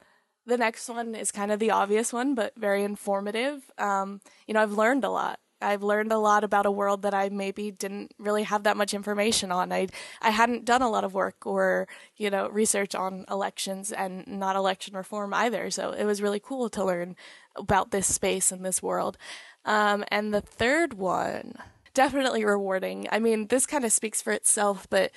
the 0.47 0.59
next 0.59 0.89
one 0.89 1.15
is 1.15 1.31
kind 1.31 1.53
of 1.53 1.61
the 1.61 1.71
obvious 1.71 2.13
one, 2.13 2.35
but 2.35 2.55
very 2.57 2.83
informative. 2.83 3.71
Um, 3.79 4.21
you 4.49 4.55
know, 4.55 4.63
I've 4.63 4.73
learned 4.73 5.05
a 5.05 5.11
lot. 5.11 5.39
I've 5.65 5.83
learned 5.83 6.13
a 6.13 6.19
lot 6.19 6.45
about 6.45 6.67
a 6.67 6.71
world 6.71 7.03
that 7.03 7.15
I 7.15 7.29
maybe 7.29 7.71
didn't 7.71 8.13
really 8.19 8.45
have 8.45 8.63
that 8.65 8.77
much 8.77 8.95
information 8.95 9.51
on. 9.51 9.73
I 9.73 9.89
I 10.21 10.31
hadn't 10.31 10.65
done 10.65 10.83
a 10.83 10.91
lot 10.91 11.05
of 11.05 11.15
work 11.15 11.47
or 11.47 11.89
you 12.17 12.31
know 12.31 12.49
research 12.49 12.95
on 12.95 13.25
elections 13.31 13.93
and 13.93 14.27
not 14.27 14.57
election 14.57 14.97
reform 14.97 15.35
either. 15.35 15.71
So 15.71 15.93
it 15.93 16.05
was 16.05 16.23
really 16.23 16.41
cool 16.41 16.69
to 16.71 16.85
learn 16.85 17.17
about 17.57 17.91
this 17.91 18.13
space 18.13 18.53
and 18.53 18.65
this 18.65 18.83
world. 18.83 19.17
Um, 19.65 20.05
and 20.09 20.35
the 20.35 20.41
third 20.41 20.95
one, 20.95 21.55
definitely 21.95 22.45
rewarding. 22.45 23.07
I 23.11 23.19
mean, 23.19 23.47
this 23.47 23.67
kind 23.67 23.85
of 23.85 23.93
speaks 23.93 24.21
for 24.21 24.33
itself, 24.33 24.87
but 24.91 25.11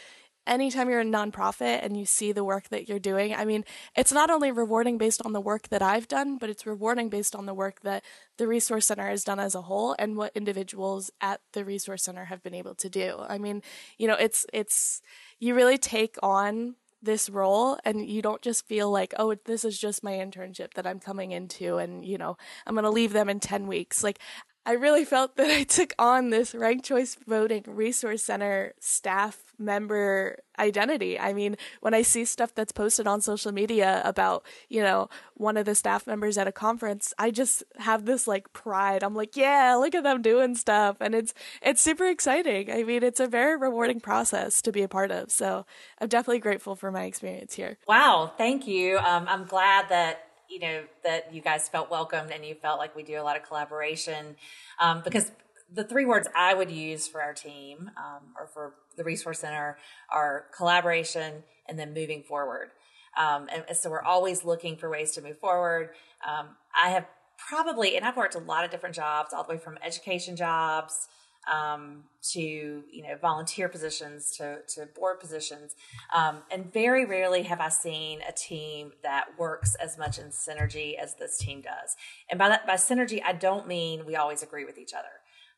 anytime 0.48 0.90
you're 0.90 1.02
a 1.02 1.06
nonprofit 1.06 1.84
and 1.84 1.98
you 1.98 2.06
see 2.06 2.32
the 2.32 2.44
work 2.44 2.70
that 2.70 2.88
you're 2.88 3.00
doing, 3.00 3.34
I 3.34 3.46
mean, 3.46 3.64
it's 3.96 4.12
not 4.12 4.30
only 4.30 4.52
rewarding 4.52 4.98
based 4.98 5.22
on 5.26 5.34
the 5.34 5.42
work 5.42 5.70
that 5.70 5.82
I've 5.82 6.08
done, 6.08 6.38
but 6.38 6.50
it's 6.50 6.66
rewarding 6.66 7.10
based 7.10 7.36
on 7.36 7.46
the 7.46 7.54
work 7.54 7.82
that 7.82 8.04
the 8.38 8.48
Resource 8.48 8.88
Center 8.88 9.08
has 9.08 9.24
done 9.24 9.40
as 9.40 9.56
a 9.56 9.64
whole 9.64 9.96
and 10.00 10.18
what 10.18 10.36
individuals 10.36 11.12
at 11.22 11.42
the 11.54 11.66
Resource 11.66 12.04
Center 12.04 12.26
have 12.26 12.42
been 12.44 12.54
able 12.54 12.76
to 12.76 12.90
do. 12.90 13.24
I 13.28 13.38
mean, 13.38 13.62
you 13.98 14.08
know, 14.08 14.16
it's, 14.16 14.46
it's, 14.54 15.02
you 15.40 15.54
really 15.54 15.78
take 15.78 16.16
on 16.24 16.76
this 17.02 17.30
role 17.30 17.78
and 17.86 18.08
you 18.10 18.22
don't 18.22 18.42
just 18.42 18.68
feel 18.68 18.90
like 18.90 19.14
oh 19.20 19.36
this 19.46 19.64
is 19.64 19.78
just 19.78 20.04
my 20.04 20.14
internship 20.14 20.74
that 20.74 20.88
i'm 20.88 21.00
coming 21.00 21.32
into 21.32 21.78
and 21.78 22.04
you 22.04 22.18
know 22.18 22.36
i'm 22.66 22.74
going 22.74 22.84
to 22.84 22.90
leave 22.90 23.14
them 23.14 23.30
in 23.30 23.40
10 23.40 23.68
weeks 23.68 24.04
like 24.04 24.20
I 24.67 24.73
really 24.73 25.06
felt 25.06 25.38
that 25.38 25.49
I 25.49 25.63
took 25.63 25.93
on 25.97 26.30
this 26.30 26.53
ranked 26.53 26.84
choice 26.84 27.15
voting 27.25 27.63
resource 27.65 28.21
center 28.21 28.73
staff 28.82 29.53
member 29.58 30.39
identity. 30.60 31.17
I 31.17 31.32
mean, 31.32 31.56
when 31.80 31.93
I 31.93 32.01
see 32.01 32.25
stuff 32.25 32.53
that's 32.53 32.73
posted 32.73 33.08
on 33.08 33.21
social 33.21 33.53
media 33.53 34.01
about, 34.03 34.45
you 34.67 34.84
know, 34.84 35.10
one 35.36 35.56
of 35.56 35.65
the 35.65 35.73
staff 35.73 36.06
members 36.06 36.38
at 36.38 36.49
a 36.49 36.51
conference, 36.51 37.13
I 37.17 37.32
just 37.32 37.63
have 37.77 38.03
this 38.03 38.27
like 38.27 38.51
pride. 38.51 39.03
I'm 39.03 39.15
like, 39.15 39.38
yeah, 39.38 39.75
look 39.75 39.95
at 39.95 40.03
them 40.03 40.21
doing 40.21 40.53
stuff. 40.53 40.97
And 40.99 41.15
it's, 41.15 41.34
it's 41.62 41.82
super 41.82 42.06
exciting. 42.06 42.69
I 42.69 42.84
mean, 42.84 43.03
it's 43.03 43.21
a 43.21 43.27
very 43.27 43.56
rewarding 43.56 44.01
process 44.01 44.62
to 44.63 44.73
be 44.73 44.84
a 44.84 44.89
part 44.89 45.12
of. 45.12 45.32
So 45.32 45.65
I'm 46.01 46.10
definitely 46.10 46.39
grateful 46.39 46.75
for 46.75 46.91
my 46.91 47.06
experience 47.06 47.53
here. 47.53 47.77
Wow. 47.88 48.34
Thank 48.38 48.67
you. 48.67 48.97
Um, 48.97 49.27
I'm 49.30 49.45
glad 49.45 49.88
that 49.88 50.27
you 50.58 50.67
know 50.67 50.84
that 51.04 51.32
you 51.32 51.39
guys 51.39 51.70
felt 51.70 51.91
welcomed 51.91 52.32
and 52.32 52.43
you 52.43 52.56
felt 52.56 52.80
like 52.80 52.96
we 52.96 53.04
do 53.04 53.22
a 53.22 53.22
lot 53.22 53.38
of 53.38 53.43
collaboration 53.43 54.36
um, 54.80 55.02
because 55.04 55.32
the 55.72 55.84
three 55.84 56.06
words 56.06 56.28
I 56.36 56.56
would 56.56 56.72
use 56.72 57.08
for 57.08 57.22
our 57.22 57.34
team 57.34 57.91
um, 57.96 58.24
or 58.39 58.48
for 58.48 58.74
the 58.96 59.04
resource 59.04 59.39
center 59.39 59.78
are 60.10 60.46
collaboration 60.56 61.43
and 61.70 61.78
then 61.78 61.93
moving 61.93 62.24
forward. 62.24 62.72
Um, 63.20 63.48
and, 63.54 63.63
and, 63.67 63.78
so 63.78 63.91
we're 63.91 64.02
always 64.02 64.43
looking 64.43 64.78
for 64.78 64.89
ways 64.89 65.12
to 65.12 65.22
move 65.22 65.38
forward. 65.38 65.89
Um, 66.28 66.48
I 66.74 66.89
have 66.89 67.06
probably, 67.38 67.96
and 67.96 68.06
I've 68.06 68.17
worked 68.17 68.36
a 68.36 68.39
lot 68.39 68.65
of 68.65 68.72
different 68.72 68.96
jobs, 68.96 69.34
all 69.34 69.43
the 69.43 69.54
way 69.54 69.60
from 69.60 69.78
education 69.84 70.36
jobs 70.36 71.08
um, 71.52 72.04
to 72.22 72.40
you 72.40 73.04
know 73.04 73.16
volunteer 73.22 73.70
positions 73.70 74.36
to, 74.38 74.60
to 74.68 74.88
board 74.88 75.20
positions. 75.20 75.76
Um, 76.14 76.40
and 76.52 76.72
very 76.72 77.06
rarely 77.06 77.44
have 77.44 77.62
i 77.62 77.70
seen 77.70 78.20
a 78.28 78.32
team 78.32 78.92
that 79.04 79.28
works 79.38 79.76
as 79.76 79.98
much 79.98 80.20
in 80.20 80.28
synergy 80.28 80.98
as 80.98 81.16
this 81.16 81.38
team 81.38 81.62
does. 81.62 81.96
And 82.30 82.38
by 82.38 82.50
that 82.50 82.68
by 82.68 82.76
synergy 82.76 83.22
i 83.26 83.34
don't 83.34 83.68
mean 83.68 84.06
we 84.06 84.16
always 84.16 84.44
agree 84.44 84.66
with 84.66 84.78
each 84.78 84.94
other. 84.94 85.08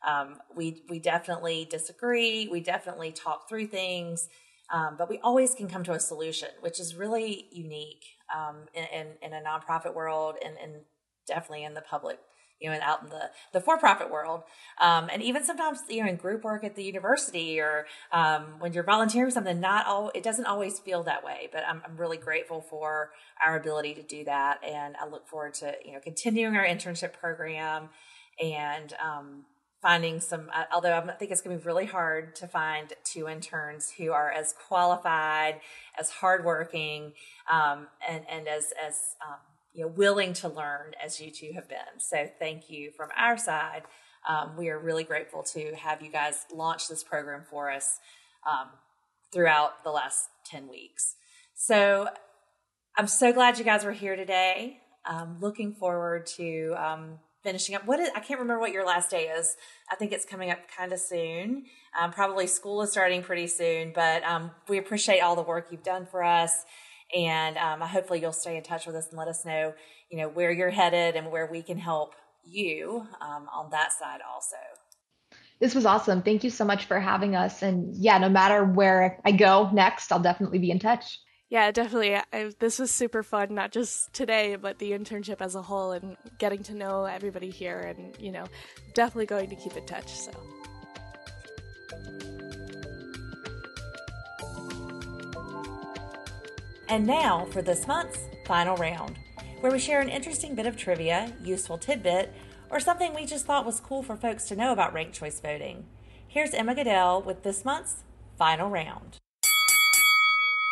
Um, 0.07 0.37
we 0.55 0.83
we 0.89 0.99
definitely 0.99 1.67
disagree. 1.69 2.47
We 2.47 2.61
definitely 2.61 3.11
talk 3.11 3.49
through 3.49 3.67
things. 3.67 4.29
Um, 4.71 4.97
but 4.99 5.09
we 5.09 5.17
always 5.23 5.55
can 5.55 5.67
come 5.67 5.83
to 5.85 5.93
a 5.93 5.99
solution 5.99 6.49
which 6.61 6.79
is 6.79 6.93
really 6.93 7.47
unique 7.51 8.05
um, 8.31 8.67
in, 8.75 8.83
in, 8.93 9.07
in, 9.23 9.33
a 9.33 9.41
nonprofit 9.41 9.95
world 9.95 10.35
and, 10.45 10.55
and 10.61 10.73
definitely 11.25 11.63
in 11.63 11.73
the 11.73 11.81
public 11.81 12.19
you 12.59 12.69
know, 12.69 12.77
out 12.81 13.03
in 13.03 13.09
the, 13.09 13.29
the 13.53 13.61
for-profit 13.61 14.11
world. 14.11 14.43
Um, 14.79 15.09
and 15.11 15.21
even 15.21 15.43
sometimes, 15.43 15.79
you 15.89 16.03
know, 16.03 16.09
in 16.09 16.15
group 16.15 16.43
work 16.43 16.63
at 16.63 16.75
the 16.75 16.83
university 16.83 17.59
or 17.59 17.85
um, 18.11 18.55
when 18.59 18.73
you're 18.73 18.83
volunteering 18.83 19.31
something, 19.31 19.59
not 19.59 19.85
all, 19.85 20.11
it 20.13 20.23
doesn't 20.23 20.45
always 20.45 20.79
feel 20.79 21.03
that 21.03 21.23
way, 21.23 21.49
but 21.51 21.63
I'm, 21.67 21.81
I'm 21.85 21.97
really 21.97 22.17
grateful 22.17 22.61
for 22.61 23.11
our 23.45 23.57
ability 23.57 23.95
to 23.95 24.03
do 24.03 24.23
that. 24.25 24.63
And 24.63 24.95
I 25.01 25.07
look 25.07 25.27
forward 25.27 25.53
to, 25.55 25.73
you 25.85 25.93
know, 25.93 25.99
continuing 25.99 26.55
our 26.55 26.65
internship 26.65 27.13
program 27.13 27.89
and, 28.41 28.93
um, 29.03 29.45
finding 29.81 30.19
some 30.19 30.49
uh, 30.53 30.65
although 30.73 30.91
i 30.91 31.11
think 31.13 31.31
it's 31.31 31.41
going 31.41 31.57
to 31.57 31.61
be 31.61 31.65
really 31.65 31.85
hard 31.85 32.35
to 32.35 32.47
find 32.47 32.91
two 33.05 33.29
interns 33.29 33.93
who 33.97 34.11
are 34.11 34.29
as 34.29 34.53
qualified 34.67 35.61
as 35.97 36.09
hardworking 36.09 37.13
um, 37.49 37.87
and 38.09 38.25
and 38.29 38.47
as 38.47 38.73
as 38.85 39.15
um, 39.25 39.37
you 39.73 39.85
know, 39.85 39.87
willing 39.87 40.33
to 40.33 40.49
learn 40.49 40.93
as 41.03 41.19
you 41.19 41.31
two 41.31 41.51
have 41.55 41.69
been. 41.69 41.99
So 41.99 42.27
thank 42.39 42.69
you 42.69 42.91
from 42.91 43.09
our 43.17 43.37
side. 43.37 43.83
Um, 44.27 44.57
we 44.57 44.69
are 44.69 44.79
really 44.79 45.03
grateful 45.03 45.43
to 45.53 45.73
have 45.75 46.01
you 46.01 46.11
guys 46.11 46.45
launch 46.53 46.87
this 46.87 47.03
program 47.03 47.43
for 47.49 47.71
us 47.71 47.99
um, 48.49 48.69
throughout 49.31 49.83
the 49.83 49.91
last 49.91 50.27
10 50.45 50.67
weeks. 50.67 51.15
So 51.55 52.07
I'm 52.97 53.07
so 53.07 53.31
glad 53.31 53.57
you 53.57 53.63
guys 53.63 53.85
were 53.85 53.91
here 53.91 54.15
today. 54.15 54.79
Looking 55.39 55.73
forward 55.73 56.27
to 56.37 56.75
um, 56.77 57.19
finishing 57.43 57.75
up. 57.75 57.85
What 57.85 57.99
is, 57.99 58.09
I 58.15 58.19
can't 58.19 58.39
remember 58.39 58.59
what 58.59 58.71
your 58.71 58.85
last 58.85 59.09
day 59.09 59.23
is. 59.27 59.55
I 59.91 59.95
think 59.95 60.11
it's 60.11 60.25
coming 60.25 60.51
up 60.51 60.59
kind 60.75 60.91
of 60.91 60.99
soon. 60.99 61.65
Um, 61.99 62.11
probably 62.11 62.47
school 62.47 62.81
is 62.81 62.91
starting 62.91 63.23
pretty 63.23 63.47
soon, 63.47 63.91
but 63.95 64.23
um, 64.23 64.51
we 64.67 64.77
appreciate 64.77 65.21
all 65.21 65.35
the 65.35 65.41
work 65.41 65.67
you've 65.71 65.83
done 65.83 66.05
for 66.05 66.23
us. 66.23 66.63
And 67.15 67.57
um, 67.57 67.81
hopefully 67.81 68.21
you'll 68.21 68.33
stay 68.33 68.57
in 68.57 68.63
touch 68.63 68.85
with 68.85 68.95
us 68.95 69.09
and 69.09 69.17
let 69.17 69.27
us 69.27 69.45
know, 69.45 69.73
you 70.09 70.17
know, 70.17 70.29
where 70.29 70.51
you're 70.51 70.69
headed 70.69 71.15
and 71.15 71.31
where 71.31 71.49
we 71.51 71.63
can 71.63 71.77
help 71.77 72.13
you 72.43 73.07
um, 73.21 73.47
on 73.53 73.71
that 73.71 73.91
side 73.91 74.19
also. 74.31 74.55
This 75.59 75.75
was 75.75 75.85
awesome. 75.85 76.21
Thank 76.21 76.43
you 76.43 76.49
so 76.49 76.63
much 76.63 76.85
for 76.85 76.99
having 76.99 77.35
us. 77.35 77.63
And 77.63 77.95
yeah, 77.95 78.17
no 78.17 78.29
matter 78.29 78.63
where 78.63 79.19
I 79.25 79.31
go 79.31 79.69
next, 79.73 80.11
I'll 80.11 80.19
definitely 80.19 80.59
be 80.59 80.71
in 80.71 80.79
touch. 80.79 81.19
Yeah, 81.49 81.71
definitely. 81.71 82.15
I, 82.15 82.51
this 82.59 82.77
was 82.77 82.91
super 82.91 83.23
fun, 83.23 83.55
not 83.55 83.71
just 83.71 84.13
today, 84.13 84.55
but 84.55 84.77
the 84.77 84.91
internship 84.91 85.41
as 85.41 85.55
a 85.55 85.61
whole 85.63 85.91
and 85.93 86.15
getting 86.37 86.61
to 86.63 86.75
know 86.75 87.05
everybody 87.05 87.49
here 87.49 87.79
and, 87.79 88.15
you 88.19 88.31
know, 88.31 88.45
definitely 88.93 89.25
going 89.25 89.49
to 89.49 89.55
keep 89.55 89.75
in 89.75 89.85
touch. 89.85 90.13
So. 90.13 90.31
And 96.89 97.05
now 97.05 97.45
for 97.51 97.61
this 97.61 97.85
month's 97.85 98.17
final 98.45 98.75
round, 98.75 99.19
where 99.59 99.71
we 99.71 99.77
share 99.77 100.01
an 100.01 100.09
interesting 100.09 100.55
bit 100.55 100.65
of 100.65 100.75
trivia, 100.75 101.31
useful 101.43 101.77
tidbit, 101.77 102.33
or 102.71 102.79
something 102.79 103.13
we 103.13 103.27
just 103.27 103.45
thought 103.45 103.63
was 103.63 103.79
cool 103.79 104.01
for 104.01 104.15
folks 104.15 104.45
to 104.47 104.55
know 104.55 104.71
about 104.71 104.91
ranked 104.91 105.13
choice 105.13 105.39
voting. 105.39 105.85
Here's 106.27 106.51
Emma 106.51 106.73
Goodell 106.73 107.21
with 107.21 107.43
this 107.43 107.63
month's 107.63 108.03
final 108.39 108.71
round. 108.71 109.19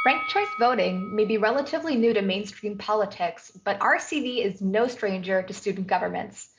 Ranked 0.07 0.29
choice 0.29 0.47
voting 0.59 1.15
may 1.15 1.25
be 1.25 1.37
relatively 1.37 1.95
new 1.95 2.15
to 2.15 2.23
mainstream 2.23 2.79
politics, 2.79 3.51
but 3.63 3.79
RCV 3.79 4.43
is 4.43 4.59
no 4.59 4.87
stranger 4.87 5.43
to 5.43 5.53
student 5.53 5.85
governments. 5.85 6.49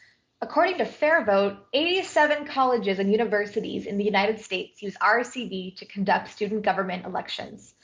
According 0.40 0.78
to 0.78 0.84
FairVote, 0.84 1.56
87 1.72 2.46
colleges 2.46 3.00
and 3.00 3.10
universities 3.10 3.86
in 3.86 3.98
the 3.98 4.04
United 4.04 4.38
States 4.40 4.80
use 4.80 4.96
RCV 4.98 5.78
to 5.78 5.84
conduct 5.86 6.30
student 6.30 6.62
government 6.62 7.06
elections. 7.06 7.74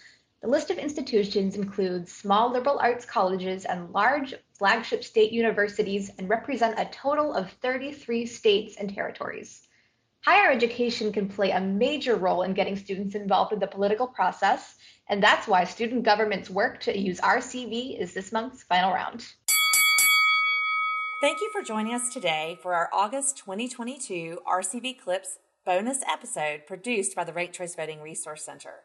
The 0.45 0.51
list 0.51 0.69
of 0.69 0.77
institutions 0.77 1.57
includes 1.57 2.13
small 2.13 2.53
liberal 2.53 2.79
arts 2.79 3.07
colleges 3.07 3.65
and 3.65 3.91
large 3.93 4.35
flagship 4.53 5.03
state 5.03 5.33
universities 5.33 6.11
and 6.19 6.29
represent 6.29 6.79
a 6.79 6.85
total 6.93 7.33
of 7.33 7.51
33 7.63 8.27
states 8.27 8.77
and 8.77 8.95
territories. 8.95 9.67
Higher 10.21 10.51
education 10.51 11.13
can 11.13 11.31
play 11.31 11.53
a 11.53 11.63
major 11.63 12.17
role 12.17 12.43
in 12.43 12.53
getting 12.53 12.77
students 12.77 13.15
involved 13.15 13.55
in 13.55 13.59
the 13.59 13.67
political 13.67 14.07
process, 14.07 14.75
and 15.09 15.23
that's 15.23 15.49
why 15.49 15.65
student 15.65 16.03
government's 16.03 16.51
work 16.51 16.79
to 16.81 16.95
use 16.95 17.23
RCV 17.23 17.99
is 17.99 18.13
this 18.13 18.31
month's 18.31 18.65
final 18.65 18.93
round. 18.93 19.27
Thank 21.23 21.41
you 21.41 21.49
for 21.53 21.63
joining 21.63 21.95
us 21.95 22.13
today 22.13 22.59
for 22.61 22.75
our 22.75 22.91
August 22.93 23.39
2022 23.39 24.41
RCV 24.47 25.01
Clips 25.01 25.39
bonus 25.65 26.03
episode 26.07 26.67
produced 26.67 27.17
by 27.17 27.25
the 27.25 27.33
Ranked 27.33 27.55
Choice 27.55 27.75
Voting 27.75 28.03
Resource 28.03 28.45
Center. 28.45 28.83